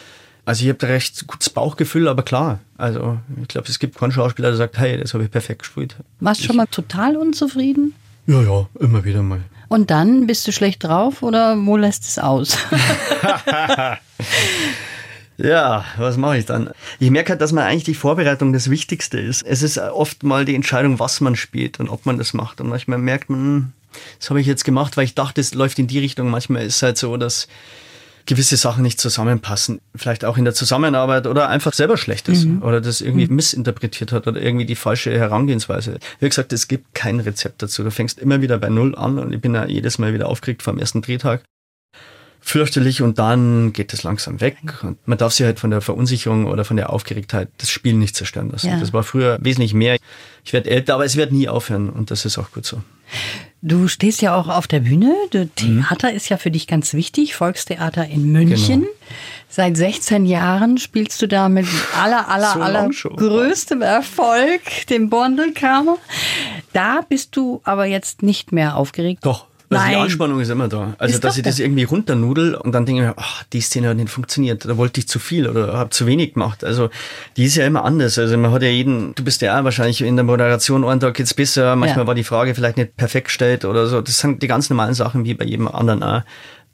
Also 0.44 0.62
ich 0.62 0.68
habe 0.68 0.78
da 0.78 0.86
recht 0.86 1.26
gutes 1.26 1.50
Bauchgefühl, 1.50 2.06
aber 2.08 2.22
klar. 2.22 2.60
Also 2.78 3.18
ich 3.42 3.48
glaube, 3.48 3.68
es 3.68 3.78
gibt 3.78 3.98
keinen 3.98 4.12
Schauspieler, 4.12 4.48
der 4.48 4.56
sagt, 4.56 4.78
hey, 4.78 4.98
das 5.00 5.12
habe 5.14 5.24
ich 5.24 5.30
perfekt 5.30 5.60
gespielt. 5.60 5.96
Warst 6.20 6.42
du 6.42 6.44
schon 6.46 6.56
mal 6.56 6.66
total 6.66 7.16
unzufrieden? 7.16 7.94
Ja, 8.26 8.42
ja, 8.42 8.68
immer 8.78 9.04
wieder 9.04 9.22
mal. 9.22 9.40
Und 9.68 9.90
dann 9.90 10.26
bist 10.26 10.46
du 10.46 10.52
schlecht 10.52 10.84
drauf 10.84 11.22
oder 11.22 11.56
wo 11.56 11.76
lässt 11.76 12.04
es 12.04 12.18
aus? 12.18 12.56
Ja, 15.38 15.84
was 15.98 16.16
mache 16.16 16.38
ich 16.38 16.46
dann? 16.46 16.70
Ich 16.98 17.10
merke 17.10 17.30
halt, 17.30 17.40
dass 17.40 17.52
man 17.52 17.64
eigentlich 17.64 17.84
die 17.84 17.94
Vorbereitung 17.94 18.52
das 18.52 18.70
Wichtigste 18.70 19.18
ist. 19.18 19.42
Es 19.42 19.62
ist 19.62 19.76
oft 19.78 20.22
mal 20.22 20.46
die 20.46 20.54
Entscheidung, 20.54 20.98
was 20.98 21.20
man 21.20 21.36
spielt 21.36 21.78
und 21.78 21.88
ob 21.90 22.06
man 22.06 22.16
das 22.16 22.32
macht. 22.32 22.60
Und 22.60 22.68
manchmal 22.68 22.98
merkt 22.98 23.28
man, 23.28 23.40
hm, 23.40 23.72
das 24.18 24.30
habe 24.30 24.40
ich 24.40 24.46
jetzt 24.46 24.64
gemacht, 24.64 24.96
weil 24.96 25.04
ich 25.04 25.14
dachte, 25.14 25.40
es 25.40 25.54
läuft 25.54 25.78
in 25.78 25.86
die 25.86 25.98
Richtung. 25.98 26.30
Manchmal 26.30 26.64
ist 26.64 26.76
es 26.76 26.82
halt 26.82 26.98
so, 26.98 27.16
dass 27.16 27.48
gewisse 28.26 28.56
Sachen 28.56 28.82
nicht 28.82 29.00
zusammenpassen. 29.00 29.80
Vielleicht 29.94 30.24
auch 30.24 30.36
in 30.36 30.44
der 30.44 30.54
Zusammenarbeit 30.54 31.26
oder 31.26 31.48
einfach 31.48 31.72
selber 31.72 31.96
schlecht 31.96 32.28
ist 32.28 32.44
mhm. 32.44 32.62
oder 32.62 32.80
das 32.80 33.00
irgendwie 33.00 33.26
mhm. 33.26 33.36
missinterpretiert 33.36 34.12
hat 34.12 34.26
oder 34.26 34.40
irgendwie 34.40 34.66
die 34.66 34.74
falsche 34.74 35.16
Herangehensweise. 35.16 35.98
Wie 36.18 36.28
gesagt, 36.28 36.52
es 36.52 36.68
gibt 36.68 36.92
kein 36.94 37.20
Rezept 37.20 37.62
dazu. 37.62 37.84
Du 37.84 37.90
fängst 37.90 38.18
immer 38.18 38.42
wieder 38.42 38.58
bei 38.58 38.68
Null 38.68 38.96
an 38.96 39.18
und 39.18 39.32
ich 39.32 39.40
bin 39.40 39.54
ja 39.54 39.66
jedes 39.66 39.98
Mal 39.98 40.12
wieder 40.12 40.28
aufgeregt 40.28 40.62
vom 40.62 40.78
ersten 40.78 41.02
Drehtag 41.02 41.42
fürchterlich 42.46 43.02
und 43.02 43.18
dann 43.18 43.72
geht 43.72 43.92
es 43.92 44.04
langsam 44.04 44.40
weg. 44.40 44.56
Und 44.82 44.98
man 45.08 45.18
darf 45.18 45.32
sich 45.32 45.44
halt 45.44 45.58
von 45.58 45.72
der 45.72 45.80
Verunsicherung 45.80 46.46
oder 46.46 46.64
von 46.64 46.76
der 46.76 46.90
Aufgeregtheit 46.90 47.48
das 47.58 47.70
Spiel 47.70 47.94
nicht 47.94 48.14
zerstören 48.14 48.50
lassen. 48.52 48.68
Ja. 48.68 48.78
Das 48.78 48.92
war 48.92 49.02
früher 49.02 49.38
wesentlich 49.40 49.74
mehr. 49.74 49.96
Ich 50.44 50.52
werde 50.52 50.70
älter, 50.70 50.94
aber 50.94 51.04
es 51.04 51.16
wird 51.16 51.32
nie 51.32 51.48
aufhören 51.48 51.90
und 51.90 52.12
das 52.12 52.24
ist 52.24 52.38
auch 52.38 52.52
gut 52.52 52.64
so. 52.64 52.80
Du 53.62 53.88
stehst 53.88 54.22
ja 54.22 54.36
auch 54.36 54.46
auf 54.46 54.68
der 54.68 54.78
Bühne. 54.78 55.12
Du, 55.30 55.48
Theater 55.48 56.10
mhm. 56.10 56.16
ist 56.16 56.28
ja 56.28 56.36
für 56.36 56.52
dich 56.52 56.68
ganz 56.68 56.94
wichtig. 56.94 57.34
Volkstheater 57.34 58.06
in 58.06 58.30
München. 58.30 58.82
Genau. 58.82 58.92
Seit 59.48 59.76
16 59.76 60.24
Jahren 60.24 60.78
spielst 60.78 61.20
du 61.22 61.26
da 61.26 61.48
mit 61.48 61.66
aller, 62.00 62.28
aller, 62.28 62.52
so 62.52 62.60
aller 62.60 62.88
größtem 62.88 63.82
Erfolg 63.82 64.60
dem 64.88 65.10
Borndelkammer. 65.10 65.98
Da 66.72 67.00
bist 67.08 67.34
du 67.34 67.60
aber 67.64 67.86
jetzt 67.86 68.22
nicht 68.22 68.52
mehr 68.52 68.76
aufgeregt. 68.76 69.26
Doch. 69.26 69.46
Also 69.68 69.82
Nein. 69.82 69.92
die 69.92 69.96
Anspannung 69.96 70.40
ist 70.40 70.48
immer 70.48 70.68
da. 70.68 70.94
Also, 70.98 71.14
ist 71.14 71.24
dass 71.24 71.36
ich 71.36 71.42
das 71.42 71.58
irgendwie 71.58 71.84
runternudel 71.84 72.54
und 72.54 72.72
dann 72.72 72.86
denke 72.86 73.02
ich 73.02 73.08
mir, 73.08 73.14
ach, 73.16 73.42
die 73.52 73.60
Szene 73.60 73.88
hat 73.88 73.96
nicht 73.96 74.10
funktioniert, 74.10 74.64
da 74.64 74.76
wollte 74.76 75.00
ich 75.00 75.08
zu 75.08 75.18
viel 75.18 75.48
oder 75.48 75.74
habe 75.74 75.90
zu 75.90 76.06
wenig 76.06 76.34
gemacht. 76.34 76.62
Also, 76.62 76.90
die 77.36 77.44
ist 77.44 77.56
ja 77.56 77.66
immer 77.66 77.84
anders. 77.84 78.18
Also, 78.18 78.36
man 78.36 78.52
hat 78.52 78.62
ja 78.62 78.68
jeden, 78.68 79.14
du 79.14 79.24
bist 79.24 79.42
ja 79.42 79.58
auch 79.58 79.64
wahrscheinlich 79.64 80.02
in 80.02 80.16
der 80.16 80.24
Moderation, 80.24 80.84
einen 80.84 81.00
Tag 81.00 81.14
geht's 81.14 81.34
besser, 81.34 81.74
manchmal 81.74 82.04
ja. 82.04 82.06
war 82.06 82.14
die 82.14 82.24
Frage 82.24 82.54
vielleicht 82.54 82.76
nicht 82.76 82.96
perfekt 82.96 83.26
gestellt 83.26 83.64
oder 83.64 83.86
so. 83.86 84.00
Das 84.00 84.18
sind 84.18 84.42
die 84.42 84.46
ganz 84.46 84.70
normalen 84.70 84.94
Sachen 84.94 85.24
wie 85.24 85.34
bei 85.34 85.44
jedem 85.44 85.68
anderen 85.68 86.02
auch. 86.02 86.22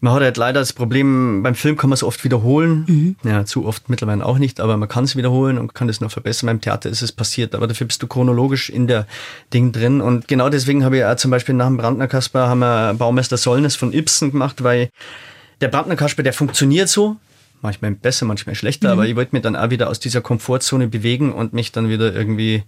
Man 0.04 0.14
hat 0.14 0.22
halt 0.22 0.36
leider 0.36 0.58
das 0.58 0.72
Problem, 0.72 1.44
beim 1.44 1.54
Film 1.54 1.76
kann 1.76 1.88
man 1.88 1.94
es 1.94 2.02
oft 2.02 2.24
wiederholen. 2.24 2.84
Mhm. 2.88 3.16
Ja, 3.22 3.44
zu 3.44 3.64
oft 3.64 3.88
mittlerweile 3.88 4.26
auch 4.26 4.38
nicht, 4.38 4.58
aber 4.58 4.76
man 4.76 4.88
kann 4.88 5.04
es 5.04 5.14
wiederholen 5.14 5.58
und 5.58 5.76
kann 5.76 5.88
es 5.88 6.00
noch 6.00 6.10
verbessern. 6.10 6.48
Beim 6.48 6.60
Theater 6.60 6.90
ist 6.90 7.02
es 7.02 7.12
passiert, 7.12 7.54
aber 7.54 7.68
dafür 7.68 7.86
bist 7.86 8.02
du 8.02 8.08
chronologisch 8.08 8.68
in 8.68 8.88
der 8.88 9.06
Ding 9.54 9.70
drin. 9.70 10.00
Und 10.00 10.26
genau 10.26 10.48
deswegen 10.48 10.84
habe 10.84 10.96
ich 10.96 11.04
auch 11.04 11.14
zum 11.14 11.30
Beispiel 11.30 11.54
nach 11.54 11.68
dem 11.68 11.76
Brandner 11.76 12.08
Kasper 12.08 12.48
haben 12.48 12.58
wir 12.58 12.94
Baumeister 12.94 13.36
Sollnes 13.36 13.76
von 13.76 13.92
Ibsen 13.92 14.32
gemacht, 14.32 14.64
weil 14.64 14.90
der 15.60 15.68
Brandner 15.68 15.94
Kasper, 15.94 16.24
der 16.24 16.32
funktioniert 16.32 16.88
so. 16.88 17.14
Manchmal 17.60 17.92
besser, 17.92 18.26
manchmal 18.26 18.56
schlechter, 18.56 18.88
mhm. 18.88 18.92
aber 18.94 19.06
ich 19.06 19.14
wollte 19.14 19.36
mich 19.36 19.42
dann 19.42 19.54
auch 19.54 19.70
wieder 19.70 19.88
aus 19.88 20.00
dieser 20.00 20.20
Komfortzone 20.20 20.88
bewegen 20.88 21.32
und 21.32 21.52
mich 21.52 21.70
dann 21.70 21.88
wieder 21.88 22.12
irgendwie 22.12 22.64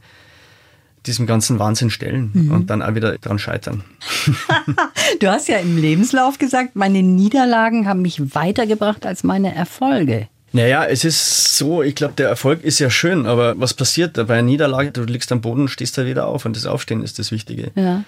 diesem 1.07 1.27
ganzen 1.27 1.59
Wahnsinn 1.59 1.91
stellen 1.91 2.31
mhm. 2.33 2.53
und 2.53 2.71
dann 2.71 2.83
auch 2.83 2.95
wieder 2.95 3.19
dran 3.19 3.39
scheitern. 3.39 3.85
du 5.21 5.29
hast 5.29 5.49
ja 5.49 5.59
im 5.59 5.77
Lebenslauf 5.77 6.39
gesagt, 6.39 6.77
meine 6.77 7.03
Niederlagen 7.03 7.87
haben 7.89 8.03
mich 8.03 8.35
weitergebracht 8.35 9.07
als 9.07 9.25
meine 9.25 9.55
Erfolge. 9.55 10.29
Naja, 10.53 10.85
es 10.85 11.05
ist 11.05 11.59
so, 11.59 11.83
ich 11.83 11.97
glaube, 11.97 12.15
der 12.17 12.29
Erfolg 12.29 12.63
ist 12.63 12.79
ja 12.79 12.89
schön, 12.89 13.27
aber 13.27 13.59
was 13.59 13.75
passiert 13.75 14.15
bei 14.15 14.35
einer 14.35 14.43
Niederlage? 14.43 14.93
Du 14.93 15.03
liegst 15.03 15.33
am 15.33 15.41
Boden, 15.41 15.67
stehst 15.67 15.99
da 15.99 16.07
wieder 16.07 16.29
auf 16.29 16.45
und 16.45 16.55
das 16.55 16.65
Aufstehen 16.65 17.03
ist 17.03 17.19
das 17.19 17.33
Wichtige. 17.33 17.73
Ja. 17.75 18.05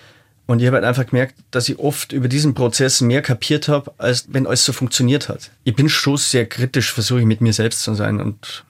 Und 0.46 0.61
ich 0.61 0.66
habe 0.66 0.76
halt 0.76 0.85
einfach 0.85 1.06
gemerkt, 1.06 1.35
dass 1.50 1.68
ich 1.68 1.80
oft 1.80 2.12
über 2.12 2.28
diesen 2.28 2.54
Prozess 2.54 3.00
mehr 3.00 3.20
kapiert 3.20 3.66
habe, 3.66 3.92
als 3.98 4.26
wenn 4.28 4.46
alles 4.46 4.64
so 4.64 4.72
funktioniert 4.72 5.28
hat. 5.28 5.50
Ich 5.64 5.74
bin 5.74 5.88
schon 5.88 6.18
sehr 6.18 6.46
kritisch, 6.46 6.92
versuche 6.92 7.18
ich 7.18 7.26
mit 7.26 7.40
mir 7.40 7.52
selbst 7.52 7.82
zu 7.82 7.94
sein 7.94 8.20
und 8.20 8.64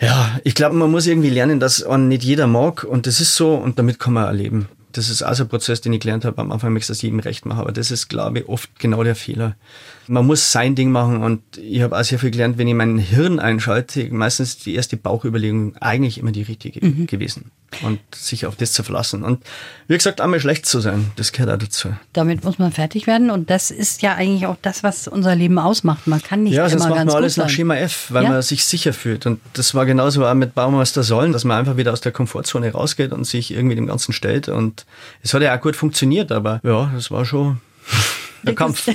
ja, 0.00 0.38
ich 0.44 0.54
glaube, 0.54 0.76
man 0.76 0.90
muss 0.90 1.06
irgendwie 1.06 1.30
lernen, 1.30 1.60
dass 1.60 1.84
man 1.86 2.08
nicht 2.08 2.24
jeder 2.24 2.46
mag 2.46 2.84
und 2.84 3.06
das 3.06 3.20
ist 3.20 3.34
so 3.34 3.54
und 3.54 3.78
damit 3.78 3.98
kann 3.98 4.14
man 4.14 4.24
erleben. 4.24 4.68
Das 4.92 5.08
ist 5.08 5.22
also 5.22 5.44
ein 5.44 5.48
Prozess, 5.48 5.80
den 5.80 5.92
ich 5.92 6.00
gelernt 6.00 6.24
habe. 6.24 6.40
Am 6.40 6.50
Anfang 6.50 6.72
möchte 6.72 6.92
ich 6.92 6.98
das 6.98 7.02
jedem 7.02 7.20
recht 7.20 7.46
machen, 7.46 7.60
aber 7.60 7.72
das 7.72 7.90
ist, 7.90 8.08
glaube 8.08 8.40
ich, 8.40 8.48
oft 8.48 8.70
genau 8.78 9.04
der 9.04 9.14
Fehler. 9.14 9.56
Man 10.10 10.26
muss 10.26 10.50
sein 10.50 10.74
Ding 10.74 10.90
machen 10.90 11.22
und 11.22 11.40
ich 11.56 11.82
habe 11.82 11.96
auch 11.96 12.02
sehr 12.02 12.18
viel 12.18 12.32
gelernt, 12.32 12.58
wenn 12.58 12.66
ich 12.66 12.74
mein 12.74 12.98
Hirn 12.98 13.38
einschalte, 13.38 14.08
meistens 14.12 14.58
die 14.58 14.74
erste 14.74 14.96
Bauchüberlegung 14.96 15.76
eigentlich 15.76 16.18
immer 16.18 16.32
die 16.32 16.42
richtige 16.42 16.84
mhm. 16.84 17.06
gewesen 17.06 17.52
und 17.82 18.00
sich 18.14 18.46
auf 18.46 18.56
das 18.56 18.72
zu 18.72 18.82
verlassen. 18.82 19.22
Und 19.22 19.42
wie 19.88 19.96
gesagt, 19.96 20.20
einmal 20.20 20.40
schlecht 20.40 20.66
zu 20.66 20.80
sein, 20.80 21.12
das 21.16 21.32
gehört 21.32 21.50
auch 21.50 21.58
dazu. 21.58 21.94
Damit 22.12 22.44
muss 22.44 22.58
man 22.58 22.72
fertig 22.72 23.06
werden 23.06 23.30
und 23.30 23.50
das 23.50 23.70
ist 23.70 24.02
ja 24.02 24.14
eigentlich 24.14 24.46
auch 24.46 24.56
das, 24.60 24.82
was 24.82 25.08
unser 25.08 25.34
Leben 25.34 25.58
ausmacht. 25.58 26.06
Man 26.06 26.22
kann 26.22 26.42
nicht 26.42 26.54
ja, 26.54 26.66
immer 26.66 26.88
macht 26.88 27.06
man 27.06 27.10
alles 27.10 27.36
nach 27.36 27.48
Schema 27.48 27.76
F, 27.76 28.06
weil 28.10 28.24
ja? 28.24 28.30
man 28.30 28.42
sich 28.42 28.64
sicher 28.64 28.92
fühlt. 28.92 29.26
Und 29.26 29.40
das 29.52 29.74
war 29.74 29.86
genauso 29.86 30.26
auch 30.26 30.34
mit 30.34 30.54
Baumeister 30.54 31.02
Sollen, 31.02 31.32
dass 31.32 31.44
man 31.44 31.58
einfach 31.58 31.76
wieder 31.76 31.92
aus 31.92 32.00
der 32.00 32.12
Komfortzone 32.12 32.72
rausgeht 32.72 33.12
und 33.12 33.24
sich 33.24 33.52
irgendwie 33.52 33.76
dem 33.76 33.86
Ganzen 33.86 34.12
stellt. 34.12 34.48
Und 34.48 34.84
es 35.22 35.32
hat 35.32 35.42
ja 35.42 35.56
auch 35.56 35.60
gut 35.60 35.76
funktioniert, 35.76 36.32
aber 36.32 36.60
ja, 36.64 36.90
das 36.94 37.10
war 37.10 37.24
schon 37.24 37.60
der 38.42 38.54
Kampf. 38.54 38.88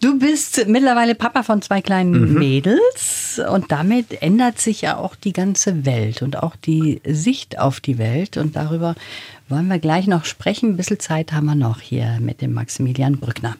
Du 0.00 0.18
bist 0.18 0.66
mittlerweile 0.68 1.14
Papa 1.14 1.42
von 1.42 1.62
zwei 1.62 1.80
kleinen 1.82 2.32
mhm. 2.32 2.38
Mädels 2.38 3.40
und 3.52 3.72
damit 3.72 4.22
ändert 4.22 4.60
sich 4.60 4.82
ja 4.82 4.96
auch 4.96 5.16
die 5.16 5.32
ganze 5.32 5.84
Welt 5.84 6.22
und 6.22 6.42
auch 6.42 6.56
die 6.56 7.00
Sicht 7.04 7.58
auf 7.58 7.80
die 7.80 7.98
Welt. 7.98 8.36
Und 8.36 8.56
darüber 8.56 8.94
wollen 9.48 9.68
wir 9.68 9.78
gleich 9.78 10.06
noch 10.06 10.24
sprechen. 10.24 10.70
Ein 10.70 10.76
bisschen 10.76 11.00
Zeit 11.00 11.32
haben 11.32 11.46
wir 11.46 11.54
noch 11.54 11.80
hier 11.80 12.18
mit 12.20 12.40
dem 12.40 12.54
Maximilian 12.54 13.18
Brückner. 13.18 13.56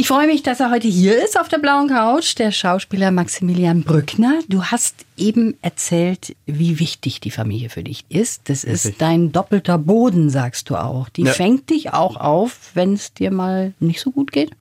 Ich 0.00 0.06
freue 0.06 0.28
mich, 0.28 0.44
dass 0.44 0.60
er 0.60 0.70
heute 0.70 0.86
hier 0.86 1.20
ist 1.24 1.36
auf 1.40 1.48
der 1.48 1.58
blauen 1.58 1.88
Couch, 1.88 2.38
der 2.38 2.52
Schauspieler 2.52 3.10
Maximilian 3.10 3.82
Brückner. 3.82 4.38
Du 4.46 4.62
hast 4.62 4.94
eben 5.16 5.56
erzählt, 5.60 6.36
wie 6.46 6.78
wichtig 6.78 7.18
die 7.18 7.32
Familie 7.32 7.68
für 7.68 7.82
dich 7.82 8.04
ist. 8.08 8.48
Das 8.48 8.62
ist 8.62 8.94
dein 9.00 9.32
doppelter 9.32 9.76
Boden, 9.76 10.30
sagst 10.30 10.70
du 10.70 10.76
auch. 10.76 11.08
Die 11.08 11.24
ja. 11.24 11.32
fängt 11.32 11.70
dich 11.70 11.94
auch 11.94 12.14
auf, 12.14 12.70
wenn 12.74 12.92
es 12.92 13.12
dir 13.12 13.32
mal 13.32 13.72
nicht 13.80 14.00
so 14.00 14.12
gut 14.12 14.30
geht? 14.30 14.52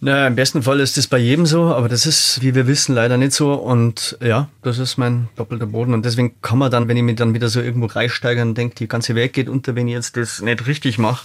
Na, 0.00 0.26
im 0.26 0.34
besten 0.34 0.64
Fall 0.64 0.80
ist 0.80 0.96
das 0.96 1.06
bei 1.06 1.18
jedem 1.18 1.46
so, 1.46 1.66
aber 1.66 1.88
das 1.88 2.04
ist, 2.04 2.42
wie 2.42 2.56
wir 2.56 2.66
wissen, 2.66 2.92
leider 2.92 3.16
nicht 3.16 3.32
so. 3.32 3.54
Und 3.54 4.18
ja, 4.20 4.48
das 4.62 4.80
ist 4.80 4.96
mein 4.96 5.28
doppelter 5.36 5.66
Boden. 5.66 5.94
Und 5.94 6.04
deswegen 6.04 6.42
kann 6.42 6.58
man 6.58 6.68
dann, 6.68 6.88
wenn 6.88 6.96
ich 6.96 7.04
mich 7.04 7.14
dann 7.14 7.32
wieder 7.32 7.48
so 7.48 7.60
irgendwo 7.60 7.86
reinsteigern 7.86 8.56
denke, 8.56 8.74
die 8.74 8.88
ganze 8.88 9.14
Welt 9.14 9.34
geht 9.34 9.48
unter, 9.48 9.76
wenn 9.76 9.86
ich 9.86 9.94
jetzt 9.94 10.16
das 10.16 10.42
nicht 10.42 10.66
richtig 10.66 10.98
mache, 10.98 11.24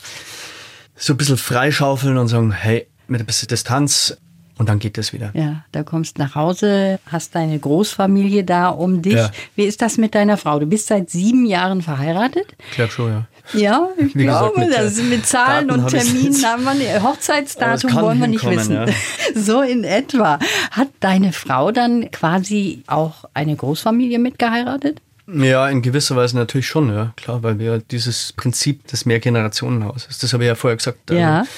so 0.95 1.13
ein 1.13 1.17
bisschen 1.17 1.38
freischaufeln 1.38 2.19
und 2.19 2.28
sagen, 2.28 2.51
hey, 2.51 2.86
mit 3.08 3.22
ein 3.22 3.26
bisschen 3.26 3.48
Distanz 3.48 4.18
und 4.58 4.70
dann 4.70 4.80
geht 4.80 4.98
es 4.98 5.12
wieder. 5.12 5.32
Ja, 5.34 5.65
da 5.74 5.84
kommst 5.84 6.18
nach 6.18 6.36
Hause, 6.36 7.00
hast 7.08 7.36
deine 7.36 7.60
Großfamilie 7.60 8.44
da 8.46 8.70
um 8.70 9.02
dich. 9.02 9.13
Ja. 9.15 9.32
Wie 9.56 9.65
ist 9.65 9.82
das 9.82 9.98
mit 9.98 10.15
deiner 10.15 10.38
Frau? 10.38 10.60
Du 10.60 10.65
bist 10.65 10.88
seit 10.88 11.10
sieben 11.10 11.46
Jahren 11.46 11.82
verheiratet? 11.82 12.56
Ich 12.70 12.76
glaube 12.76 12.91
schon, 12.91 13.10
ja. 13.12 13.28
Ja, 13.54 13.89
ich 13.98 14.15
Wie 14.15 14.24
glaube, 14.24 14.56
gesagt, 14.56 14.58
mit, 14.58 14.78
das 14.78 15.04
mit 15.04 15.26
Zahlen 15.26 15.68
Daten 15.68 15.82
und 15.82 15.89
Terminen 15.89 16.44
haben 16.46 16.63
wir 16.63 16.74
nicht. 16.74 17.04
Hochzeitsdatum 17.04 17.94
wollen 17.96 18.20
wir 18.20 18.28
nicht 18.28 18.46
wissen. 18.46 18.74
Ja. 18.74 18.86
So 19.36 19.62
in 19.62 19.84
etwa. 19.84 20.39
Hat 20.72 20.88
deine 21.02 21.34
Frau 21.34 21.72
dann 21.72 22.10
quasi 22.12 22.84
auch 22.88 23.26
eine 23.34 23.56
Großfamilie 23.56 24.18
mitgeheiratet? 24.18 25.02
Ja, 25.28 25.68
in 25.68 25.82
gewisser 25.82 26.15
Weise 26.15 26.38
natürlich 26.38 26.68
schon, 26.68 26.89
ja, 26.89 27.12
klar, 27.18 27.44
weil 27.44 27.60
wir 27.60 27.80
dieses 27.80 28.34
Prinzip 28.34 28.88
des 28.88 29.06
Mehrgenerationenhauses, 29.06 30.20
das 30.20 30.34
habe 30.34 30.44
ich 30.44 30.48
ja 30.48 30.56
vorher 30.56 30.78
gesagt. 30.78 31.12
Ja. 31.12 31.39
Also, 31.39 31.50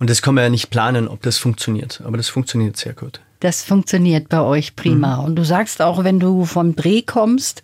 und 0.00 0.10
das 0.10 0.22
kann 0.22 0.34
man 0.34 0.44
ja 0.44 0.50
nicht 0.50 0.70
planen, 0.70 1.06
ob 1.06 1.22
das 1.22 1.38
funktioniert. 1.38 2.02
Aber 2.04 2.16
das 2.16 2.28
funktioniert 2.28 2.76
sehr 2.76 2.94
gut. 2.94 3.20
Das 3.40 3.62
funktioniert 3.62 4.28
bei 4.28 4.40
euch 4.40 4.74
prima. 4.76 5.18
Mhm. 5.18 5.24
Und 5.24 5.36
du 5.36 5.44
sagst 5.44 5.80
auch, 5.80 6.04
wenn 6.04 6.18
du 6.18 6.44
vom 6.44 6.74
Dreh 6.74 7.02
kommst, 7.02 7.62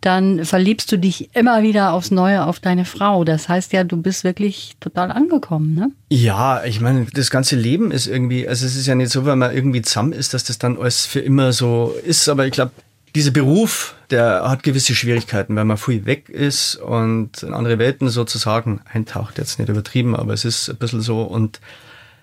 dann 0.00 0.44
verliebst 0.46 0.90
du 0.92 0.98
dich 0.98 1.34
immer 1.34 1.62
wieder 1.62 1.92
aufs 1.92 2.10
Neue 2.10 2.46
auf 2.46 2.58
deine 2.58 2.86
Frau. 2.86 3.24
Das 3.24 3.48
heißt 3.48 3.72
ja, 3.72 3.84
du 3.84 3.98
bist 3.98 4.24
wirklich 4.24 4.76
total 4.80 5.10
angekommen, 5.10 5.74
ne? 5.74 5.90
Ja, 6.08 6.64
ich 6.64 6.80
meine, 6.80 7.06
das 7.12 7.30
ganze 7.30 7.56
Leben 7.56 7.90
ist 7.90 8.06
irgendwie, 8.06 8.48
also 8.48 8.64
es 8.64 8.76
ist 8.76 8.86
ja 8.86 8.94
nicht 8.94 9.10
so, 9.10 9.26
wenn 9.26 9.38
man 9.38 9.54
irgendwie 9.54 9.82
zusammen 9.82 10.12
ist, 10.12 10.32
dass 10.32 10.44
das 10.44 10.58
dann 10.58 10.78
alles 10.78 11.04
für 11.04 11.20
immer 11.20 11.52
so 11.52 11.94
ist. 12.04 12.28
Aber 12.28 12.46
ich 12.46 12.52
glaube, 12.52 12.72
dieser 13.14 13.30
Beruf, 13.30 13.94
der 14.10 14.48
hat 14.48 14.62
gewisse 14.62 14.94
Schwierigkeiten, 14.94 15.56
weil 15.56 15.64
man 15.64 15.76
viel 15.76 16.06
weg 16.06 16.28
ist 16.28 16.76
und 16.76 17.42
in 17.42 17.54
andere 17.54 17.78
Welten 17.78 18.08
sozusagen 18.08 18.80
eintaucht. 18.92 19.38
Jetzt 19.38 19.58
nicht 19.58 19.68
übertrieben, 19.68 20.16
aber 20.16 20.32
es 20.32 20.44
ist 20.44 20.68
ein 20.68 20.76
bisschen 20.76 21.00
so 21.00 21.22
und 21.22 21.60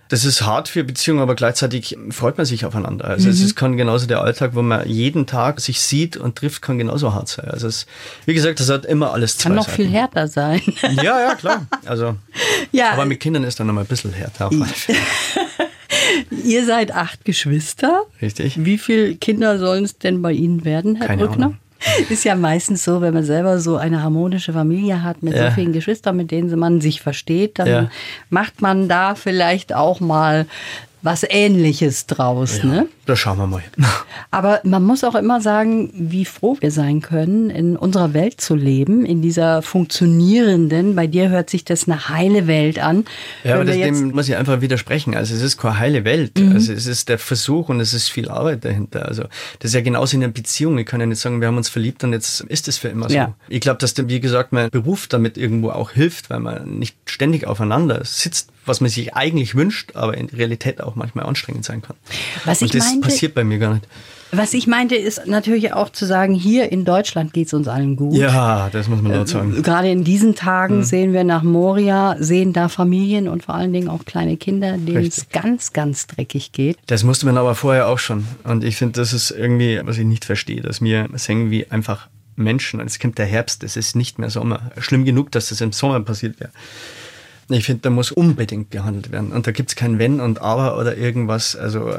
das 0.09 0.23
ist 0.23 0.41
hart 0.43 0.69
für 0.69 0.83
Beziehungen, 0.83 1.21
aber 1.21 1.35
gleichzeitig 1.35 1.97
freut 2.11 2.37
man 2.37 2.45
sich 2.45 2.65
aufeinander. 2.65 3.05
Also 3.05 3.25
mhm. 3.25 3.33
es 3.33 3.41
ist, 3.41 3.55
kann 3.55 3.75
genauso 3.75 4.07
der 4.07 4.21
Alltag, 4.21 4.51
wo 4.53 4.61
man 4.61 4.87
jeden 4.87 5.25
Tag 5.27 5.59
sich 5.59 5.81
sieht 5.81 6.15
und 6.15 6.37
trifft, 6.37 6.61
kann 6.61 6.77
genauso 6.77 7.13
hart 7.13 7.27
sein. 7.27 7.49
Also 7.49 7.67
es, 7.67 7.85
wie 8.25 8.33
gesagt, 8.33 8.59
das 8.59 8.69
hat 8.69 8.85
immer 8.85 9.11
alles 9.11 9.37
zwei 9.37 9.49
Kann 9.49 9.55
noch 9.57 9.65
Seiten. 9.65 9.75
viel 9.75 9.89
härter 9.89 10.27
sein. 10.27 10.61
Ja, 10.95 11.19
ja, 11.19 11.35
klar. 11.35 11.67
Also, 11.85 12.15
ja. 12.71 12.91
Aber 12.91 13.05
mit 13.05 13.19
Kindern 13.19 13.43
ist 13.43 13.59
dann 13.59 13.67
noch 13.67 13.73
mal 13.73 13.81
ein 13.81 13.87
bisschen 13.87 14.13
härter. 14.13 14.49
Ihr 16.43 16.65
seid 16.65 16.91
acht 16.93 17.25
Geschwister. 17.25 18.03
Richtig. 18.21 18.63
Wie 18.63 18.77
viele 18.77 19.15
Kinder 19.15 19.57
sollen 19.59 19.83
es 19.85 19.97
denn 19.97 20.21
bei 20.21 20.31
Ihnen 20.31 20.65
werden, 20.65 20.95
Herr 20.95 21.07
Keine 21.07 21.25
Brückner? 21.27 21.45
Ahnung. 21.47 21.57
Ist 22.09 22.23
ja 22.25 22.35
meistens 22.35 22.83
so, 22.83 23.01
wenn 23.01 23.13
man 23.13 23.23
selber 23.23 23.59
so 23.59 23.77
eine 23.77 24.01
harmonische 24.01 24.51
Familie 24.51 25.03
hat 25.03 25.21
mit 25.21 25.35
Ja. 25.35 25.49
so 25.49 25.55
vielen 25.55 25.73
Geschwistern, 25.73 26.17
mit 26.17 26.31
denen 26.31 26.57
man 26.57 26.81
sich 26.81 27.01
versteht, 27.01 27.59
dann 27.59 27.67
Ja. 27.67 27.91
macht 28.29 28.61
man 28.61 28.87
da 28.87 29.13
vielleicht 29.15 29.73
auch 29.73 29.99
mal 29.99 30.47
was 31.03 31.23
Ähnliches 31.29 32.07
draus. 32.07 32.63
Ne? 32.63 32.87
Da 33.07 33.15
schauen 33.15 33.37
wir 33.37 33.47
mal. 33.47 33.63
Aber 34.31 34.59
man 34.63 34.83
muss 34.83 35.05
auch 35.05 35.15
immer 35.15 35.39
sagen, 35.39 35.89
wie 35.93 36.25
froh 36.25 36.57
wir 36.59 36.71
sein 36.71 37.01
können, 37.01 37.49
in 37.49 37.77
unserer 37.77 38.13
Welt 38.13 38.41
zu 38.41 38.53
leben, 38.53 39.05
in 39.05 39.21
dieser 39.21 39.61
funktionierenden, 39.61 40.93
bei 40.93 41.07
dir 41.07 41.29
hört 41.29 41.49
sich 41.49 41.63
das 41.63 41.87
eine 41.87 42.09
heile 42.09 42.47
Welt 42.47 42.79
an. 42.79 43.05
Ja, 43.45 43.55
aber 43.55 43.63
dem 43.63 44.11
muss 44.11 44.27
ich 44.27 44.35
einfach 44.35 44.59
widersprechen. 44.59 45.15
Also 45.15 45.33
es 45.33 45.41
ist 45.41 45.57
keine 45.57 45.79
heile 45.79 46.03
Welt. 46.03 46.37
Mhm. 46.37 46.51
Also 46.51 46.73
es 46.73 46.85
ist 46.85 47.07
der 47.07 47.17
Versuch 47.17 47.69
und 47.69 47.79
es 47.79 47.93
ist 47.93 48.09
viel 48.09 48.27
Arbeit 48.27 48.65
dahinter. 48.65 49.07
Also 49.07 49.23
das 49.59 49.71
ist 49.71 49.73
ja 49.73 49.81
genauso 49.81 50.17
in 50.17 50.23
einer 50.23 50.33
Beziehung. 50.33 50.77
Ich 50.77 50.85
kann 50.85 50.99
ja 50.99 51.05
nicht 51.05 51.21
sagen, 51.21 51.39
wir 51.39 51.47
haben 51.47 51.57
uns 51.57 51.69
verliebt 51.69 52.03
und 52.03 52.11
jetzt 52.11 52.41
ist 52.41 52.67
es 52.67 52.77
für 52.77 52.89
immer 52.89 53.09
so. 53.09 53.15
Ja. 53.15 53.35
Ich 53.47 53.61
glaube, 53.61 53.77
dass, 53.77 53.95
wie 53.97 54.19
gesagt, 54.19 54.51
mein 54.51 54.69
Beruf 54.69 55.07
damit 55.07 55.37
irgendwo 55.37 55.69
auch 55.69 55.91
hilft, 55.91 56.29
weil 56.29 56.41
man 56.41 56.77
nicht 56.77 56.97
ständig 57.05 57.47
aufeinander 57.47 58.01
sitzt, 58.03 58.49
was 58.67 58.81
man 58.81 58.89
sich 58.89 59.15
eigentlich 59.15 59.55
wünscht, 59.55 59.95
aber 59.95 60.17
in 60.17 60.27
Realität 60.27 60.81
auch 60.81 60.95
manchmal 60.95 61.25
anstrengend 61.25 61.65
sein 61.65 61.81
kann. 61.81 61.95
Was 62.45 62.61
und 62.61 62.65
ich 62.65 62.71
das 62.71 62.96
meinte- 62.99 63.07
passiert 63.13 63.33
bei 63.33 63.43
mir 63.43 63.57
gar 63.59 63.73
nicht. 63.75 63.87
Was 64.33 64.53
ich 64.53 64.67
meinte, 64.67 64.95
ist 64.95 65.25
natürlich 65.25 65.71
auch 65.71 65.89
zu 65.89 66.05
sagen, 66.05 66.33
hier 66.33 66.69
in 66.69 66.83
Deutschland 66.83 67.31
geht 67.31 67.47
es 67.47 67.53
uns 67.53 67.69
allen 67.69 67.95
gut. 67.95 68.13
Ja, 68.17 68.69
das 68.73 68.89
muss 68.89 69.01
man 69.01 69.13
laut 69.13 69.29
sagen. 69.29 69.63
Gerade 69.63 69.89
in 69.89 70.03
diesen 70.03 70.35
Tagen 70.35 70.79
Mhm. 70.79 70.83
sehen 70.83 71.13
wir 71.13 71.23
nach 71.23 71.43
Moria, 71.43 72.17
sehen 72.19 72.51
da 72.51 72.67
Familien 72.67 73.29
und 73.29 73.43
vor 73.45 73.55
allen 73.55 73.71
Dingen 73.71 73.87
auch 73.87 74.03
kleine 74.03 74.35
Kinder, 74.35 74.73
denen 74.77 75.05
es 75.05 75.29
ganz, 75.29 75.71
ganz 75.71 76.07
dreckig 76.07 76.51
geht. 76.51 76.77
Das 76.87 77.05
musste 77.05 77.25
man 77.25 77.37
aber 77.37 77.55
vorher 77.55 77.87
auch 77.87 77.99
schon. 77.99 78.25
Und 78.43 78.65
ich 78.65 78.75
finde, 78.75 78.99
das 78.99 79.13
ist 79.13 79.31
irgendwie, 79.31 79.79
was 79.85 79.97
ich 79.97 80.03
nicht 80.05 80.25
verstehe, 80.25 80.59
dass 80.61 80.81
wir 80.81 81.07
singen 81.13 81.49
wie 81.49 81.71
einfach 81.71 82.09
Menschen. 82.35 82.81
Es 82.81 82.99
kommt 82.99 83.17
der 83.19 83.27
Herbst, 83.27 83.63
es 83.63 83.77
ist 83.77 83.95
nicht 83.95 84.19
mehr 84.19 84.29
Sommer. 84.29 84.71
Schlimm 84.79 85.05
genug, 85.05 85.31
dass 85.31 85.49
das 85.49 85.61
im 85.61 85.71
Sommer 85.71 86.01
passiert 86.01 86.37
wäre. 86.41 86.51
Ich 87.49 87.63
finde, 87.65 87.83
da 87.83 87.89
muss 87.91 88.11
unbedingt 88.11 88.71
gehandelt 88.71 89.09
werden. 89.09 89.31
Und 89.31 89.47
da 89.47 89.51
gibt 89.51 89.69
es 89.69 89.77
kein 89.77 89.99
Wenn 89.99 90.19
und 90.19 90.41
Aber 90.41 90.77
oder 90.77 90.97
irgendwas. 90.97 91.55
Also 91.55 91.97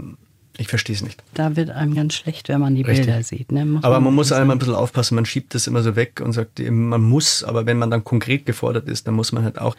ich 0.58 0.68
verstehe 0.68 0.94
es 0.96 1.02
nicht. 1.02 1.22
Da 1.34 1.54
wird 1.56 1.70
einem 1.70 1.94
ganz 1.94 2.14
schlecht, 2.14 2.48
wenn 2.48 2.60
man 2.60 2.74
die 2.74 2.82
Richtig. 2.82 3.06
Bilder 3.06 3.22
sieht. 3.22 3.52
Ne? 3.52 3.78
Aber 3.82 4.00
man 4.00 4.12
muss 4.12 4.32
einmal 4.32 4.56
ein 4.56 4.58
bisschen 4.58 4.74
aufpassen, 4.74 5.14
man 5.14 5.24
schiebt 5.24 5.54
das 5.54 5.66
immer 5.68 5.82
so 5.82 5.94
weg 5.96 6.20
und 6.22 6.32
sagt, 6.32 6.58
man 6.68 7.00
muss, 7.00 7.44
aber 7.44 7.64
wenn 7.64 7.78
man 7.78 7.90
dann 7.90 8.02
konkret 8.04 8.44
gefordert 8.44 8.88
ist, 8.88 9.06
dann 9.06 9.14
muss 9.14 9.30
man 9.32 9.44
halt 9.44 9.58
auch 9.60 9.76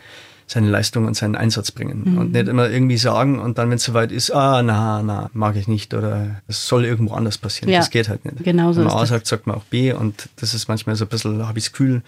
seine 0.47 0.69
Leistung 0.69 1.05
und 1.05 1.15
seinen 1.15 1.35
Einsatz 1.35 1.71
bringen. 1.71 2.17
Und 2.17 2.31
nicht 2.31 2.47
immer 2.47 2.69
irgendwie 2.69 2.97
sagen 2.97 3.39
und 3.39 3.57
dann, 3.57 3.69
wenn 3.69 3.75
es 3.75 3.83
soweit 3.83 4.11
ist, 4.11 4.31
ah, 4.31 4.63
na, 4.63 5.03
na, 5.03 5.29
mag 5.33 5.55
ich 5.57 5.67
nicht 5.67 5.93
oder 5.93 6.41
es 6.47 6.65
soll 6.65 6.85
irgendwo 6.85 7.13
anders 7.13 7.37
passieren. 7.37 7.69
Ja, 7.69 7.79
Das 7.79 7.91
geht 7.91 8.09
halt 8.09 8.25
nicht. 8.25 8.43
genau 8.43 8.71
so 8.73 8.79
Wenn 8.79 8.87
man 8.87 8.95
ist 8.95 9.01
A 9.03 9.05
sagt, 9.05 9.27
sagt 9.27 9.47
man 9.47 9.57
auch 9.57 9.63
B 9.65 9.91
und 9.93 10.29
das 10.37 10.53
ist 10.53 10.67
manchmal 10.67 10.95
so 10.95 11.05
ein 11.05 11.09
bisschen, 11.09 11.45
habe 11.47 11.59
ich 11.59 11.65
das 11.65 11.71
Gefühl, 11.73 12.01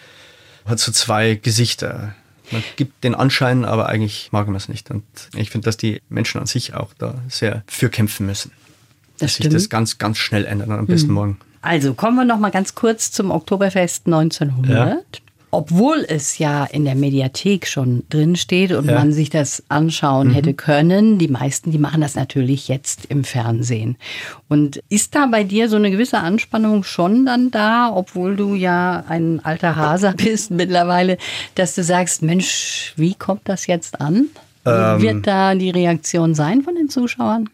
hat 0.65 0.79
so 0.79 0.91
zwei 0.91 1.36
Gesichter. 1.36 2.15
Man 2.51 2.63
gibt 2.77 3.03
den 3.03 3.15
Anschein, 3.15 3.63
aber 3.63 3.88
eigentlich 3.89 4.29
mag 4.31 4.47
man 4.47 4.55
es 4.55 4.67
nicht. 4.69 4.89
Und 4.91 5.03
ich 5.36 5.51
finde, 5.51 5.65
dass 5.65 5.77
die 5.77 6.01
Menschen 6.10 6.41
an 6.41 6.47
sich 6.47 6.73
auch 6.73 6.93
da 6.97 7.15
sehr 7.29 7.63
für 7.67 7.89
kämpfen 7.89 8.25
müssen. 8.25 8.51
Das 9.21 9.29
dass 9.31 9.36
sich 9.38 9.45
stimmt. 9.45 9.55
das 9.55 9.69
ganz, 9.69 9.97
ganz 9.97 10.17
schnell 10.17 10.45
ändert 10.45 10.69
am 10.69 10.88
besten 10.88 11.13
morgen. 11.13 11.38
Also 11.62 11.93
kommen 11.93 12.17
wir 12.17 12.25
noch 12.25 12.39
mal 12.39 12.49
ganz 12.51 12.75
kurz 12.75 13.12
zum 13.12 13.31
Oktoberfest 13.31 14.07
1900. 14.07 15.21
Obwohl 15.53 16.05
es 16.07 16.38
ja 16.38 16.63
in 16.63 16.86
der 16.86 16.95
Mediathek 16.95 17.67
schon 17.67 18.03
drin 18.10 18.38
steht 18.38 18.71
und 18.71 18.86
Ja. 18.88 18.95
man 18.95 19.12
sich 19.12 19.29
das 19.29 19.62
anschauen 19.67 20.29
Mhm. 20.29 20.34
hätte 20.34 20.53
können, 20.53 21.17
die 21.17 21.27
meisten, 21.27 21.71
die 21.71 21.77
machen 21.77 21.99
das 21.99 22.15
natürlich 22.15 22.69
jetzt 22.69 23.05
im 23.10 23.25
Fernsehen. 23.25 23.97
Und 24.47 24.81
ist 24.88 25.13
da 25.13 25.25
bei 25.27 25.43
dir 25.43 25.67
so 25.67 25.75
eine 25.75 25.91
gewisse 25.91 26.19
Anspannung 26.19 26.86
schon 26.86 27.25
dann 27.25 27.51
da, 27.51 27.91
obwohl 27.93 28.38
du 28.38 28.55
ja 28.55 29.03
ein 29.10 29.43
alter 29.43 29.75
Hase 29.75 30.13
bist 30.17 30.51
mittlerweile, 30.51 31.17
dass 31.55 31.75
du 31.75 31.84
sagst, 31.84 32.21
Mensch, 32.21 32.93
wie 32.95 33.13
kommt 33.13 33.41
das 33.49 33.67
jetzt 33.67 33.99
an? 33.99 34.27
Wie 34.63 34.69
Ähm. 34.69 35.01
wird 35.01 35.27
da 35.27 35.53
die 35.53 35.69
Reaktion 35.71 36.34
sein 36.34 36.62
von 36.62 36.75
den 36.75 36.88
Zuschauern? 36.88 37.49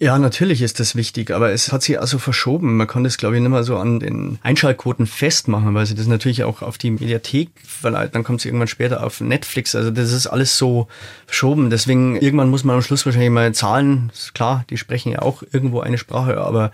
Ja, 0.00 0.16
natürlich 0.16 0.62
ist 0.62 0.78
das 0.78 0.94
wichtig, 0.94 1.32
aber 1.32 1.50
es 1.50 1.72
hat 1.72 1.82
sich 1.82 1.98
also 1.98 2.18
verschoben. 2.18 2.76
Man 2.76 2.86
kann 2.86 3.02
das, 3.02 3.18
glaube 3.18 3.34
ich, 3.34 3.42
nicht 3.42 3.50
mehr 3.50 3.64
so 3.64 3.76
an 3.78 3.98
den 3.98 4.38
Einschaltquoten 4.44 5.08
festmachen, 5.08 5.74
weil 5.74 5.86
sie 5.86 5.96
das 5.96 6.06
natürlich 6.06 6.44
auch 6.44 6.62
auf 6.62 6.78
die 6.78 6.92
Mediathek 6.92 7.50
verleiht. 7.64 8.14
Dann 8.14 8.22
kommt 8.22 8.40
sie 8.40 8.48
irgendwann 8.48 8.68
später 8.68 9.02
auf 9.02 9.20
Netflix. 9.20 9.74
Also 9.74 9.90
das 9.90 10.12
ist 10.12 10.28
alles 10.28 10.56
so 10.56 10.86
verschoben. 11.26 11.68
Deswegen, 11.68 12.14
irgendwann 12.14 12.48
muss 12.48 12.62
man 12.62 12.76
am 12.76 12.82
Schluss 12.82 13.06
wahrscheinlich 13.06 13.30
mal 13.30 13.52
Zahlen, 13.54 14.12
ist 14.14 14.34
klar, 14.34 14.64
die 14.70 14.76
sprechen 14.76 15.10
ja 15.10 15.22
auch 15.22 15.42
irgendwo 15.50 15.80
eine 15.80 15.98
Sprache, 15.98 16.38
aber 16.38 16.70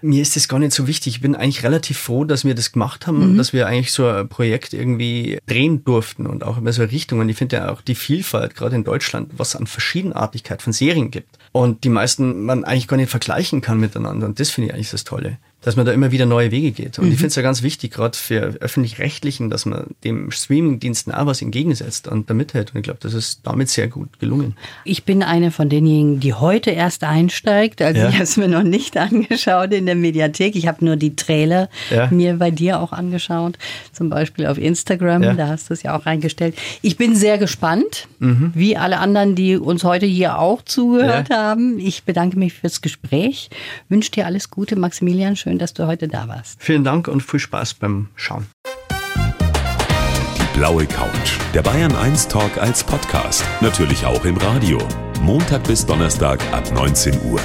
mir 0.00 0.22
ist 0.22 0.36
das 0.36 0.48
gar 0.48 0.58
nicht 0.58 0.72
so 0.72 0.86
wichtig. 0.86 1.16
Ich 1.16 1.20
bin 1.20 1.34
eigentlich 1.34 1.62
relativ 1.62 1.98
froh, 1.98 2.24
dass 2.24 2.44
wir 2.44 2.54
das 2.54 2.72
gemacht 2.72 3.06
haben 3.06 3.22
und 3.22 3.36
dass 3.36 3.52
wir 3.52 3.66
eigentlich 3.66 3.92
so 3.92 4.06
ein 4.08 4.28
Projekt 4.28 4.72
irgendwie 4.72 5.38
drehen 5.46 5.84
durften 5.84 6.26
und 6.26 6.44
auch 6.44 6.58
immer 6.58 6.72
so 6.72 6.82
Richtungen. 6.82 7.28
Ich 7.28 7.36
finde 7.36 7.56
ja 7.56 7.72
auch 7.72 7.80
die 7.80 7.94
Vielfalt, 7.94 8.54
gerade 8.54 8.76
in 8.76 8.84
Deutschland, 8.84 9.32
was 9.36 9.56
an 9.56 9.66
Verschiedenartigkeit 9.66 10.62
von 10.62 10.72
Serien 10.72 11.10
gibt. 11.10 11.38
Und 11.52 11.84
die 11.84 11.88
meisten 11.88 12.44
man 12.44 12.64
eigentlich 12.64 12.88
gar 12.88 12.96
nicht 12.96 13.10
vergleichen 13.10 13.60
kann 13.60 13.80
miteinander. 13.80 14.26
Und 14.26 14.38
das 14.40 14.50
finde 14.50 14.68
ich 14.68 14.74
eigentlich 14.74 14.90
das 14.90 15.04
Tolle. 15.04 15.38
Dass 15.62 15.74
man 15.74 15.84
da 15.84 15.92
immer 15.92 16.12
wieder 16.12 16.24
neue 16.24 16.52
Wege 16.52 16.70
geht. 16.70 17.00
Und 17.00 17.08
ich 17.08 17.14
finde 17.16 17.26
es 17.28 17.34
ja 17.34 17.42
ganz 17.42 17.62
wichtig, 17.64 17.92
gerade 17.92 18.16
für 18.16 18.56
Öffentlich-Rechtlichen, 18.60 19.50
dass 19.50 19.66
man 19.66 19.88
dem 20.04 20.30
Streaming-Diensten 20.30 21.10
auch 21.10 21.26
was 21.26 21.42
entgegensetzt 21.42 22.06
und 22.06 22.30
da 22.30 22.34
mithält. 22.34 22.70
Und 22.72 22.78
ich 22.78 22.84
glaube, 22.84 23.00
das 23.02 23.12
ist 23.12 23.40
damit 23.42 23.68
sehr 23.68 23.88
gut 23.88 24.20
gelungen. 24.20 24.56
Ich 24.84 25.02
bin 25.02 25.24
eine 25.24 25.50
von 25.50 25.68
denjenigen, 25.68 26.20
die 26.20 26.32
heute 26.32 26.70
erst 26.70 27.02
einsteigt. 27.02 27.82
Also 27.82 28.00
Ja. 28.00 28.08
ich 28.08 28.14
habe 28.14 28.22
es 28.24 28.36
mir 28.36 28.46
noch 28.46 28.62
nicht 28.62 28.96
angeschaut 28.96 29.72
in 29.72 29.86
der 29.86 29.96
Mediathek. 29.96 30.54
Ich 30.54 30.68
habe 30.68 30.84
nur 30.84 30.94
die 30.94 31.16
Trailer 31.16 31.68
Ja. 31.90 32.06
mir 32.10 32.34
bei 32.34 32.52
dir 32.52 32.78
auch 32.80 32.92
angeschaut. 32.92 33.58
Zum 33.92 34.10
Beispiel 34.10 34.46
auf 34.46 34.58
Instagram, 34.58 35.24
Ja. 35.24 35.34
da 35.34 35.48
hast 35.48 35.70
du 35.70 35.74
es 35.74 35.82
ja 35.82 35.98
auch 35.98 36.06
reingestellt. 36.06 36.54
Ich 36.82 36.96
bin 36.96 37.16
sehr 37.16 37.36
gespannt, 37.36 38.06
Mhm. 38.20 38.52
wie 38.54 38.76
alle 38.76 38.98
anderen, 39.00 39.34
die 39.34 39.56
uns 39.56 39.82
heute 39.82 40.06
hier 40.06 40.38
auch 40.38 40.62
zugehört 40.62 41.30
haben. 41.30 41.80
Ich 41.80 42.04
bedanke 42.04 42.38
mich 42.38 42.52
fürs 42.54 42.80
Gespräch. 42.80 43.50
Wünsche 43.88 44.12
dir 44.12 44.26
alles 44.26 44.50
Gute, 44.50 44.76
Maximilian. 44.76 45.34
Schön, 45.48 45.58
dass 45.58 45.72
du 45.72 45.86
heute 45.86 46.08
da 46.08 46.28
warst. 46.28 46.62
Vielen 46.62 46.84
Dank 46.84 47.08
und 47.08 47.22
viel 47.22 47.40
Spaß 47.40 47.72
beim 47.72 48.08
Schauen. 48.16 48.46
Die 48.90 50.58
blaue 50.58 50.84
Couch. 50.84 51.38
Der 51.54 51.62
Bayern 51.62 51.96
1 51.96 52.28
Talk 52.28 52.58
als 52.58 52.84
Podcast. 52.84 53.42
Natürlich 53.62 54.04
auch 54.04 54.26
im 54.26 54.36
Radio. 54.36 54.76
Montag 55.22 55.64
bis 55.64 55.86
Donnerstag 55.86 56.42
ab 56.52 56.70
19 56.74 57.18
Uhr. 57.30 57.40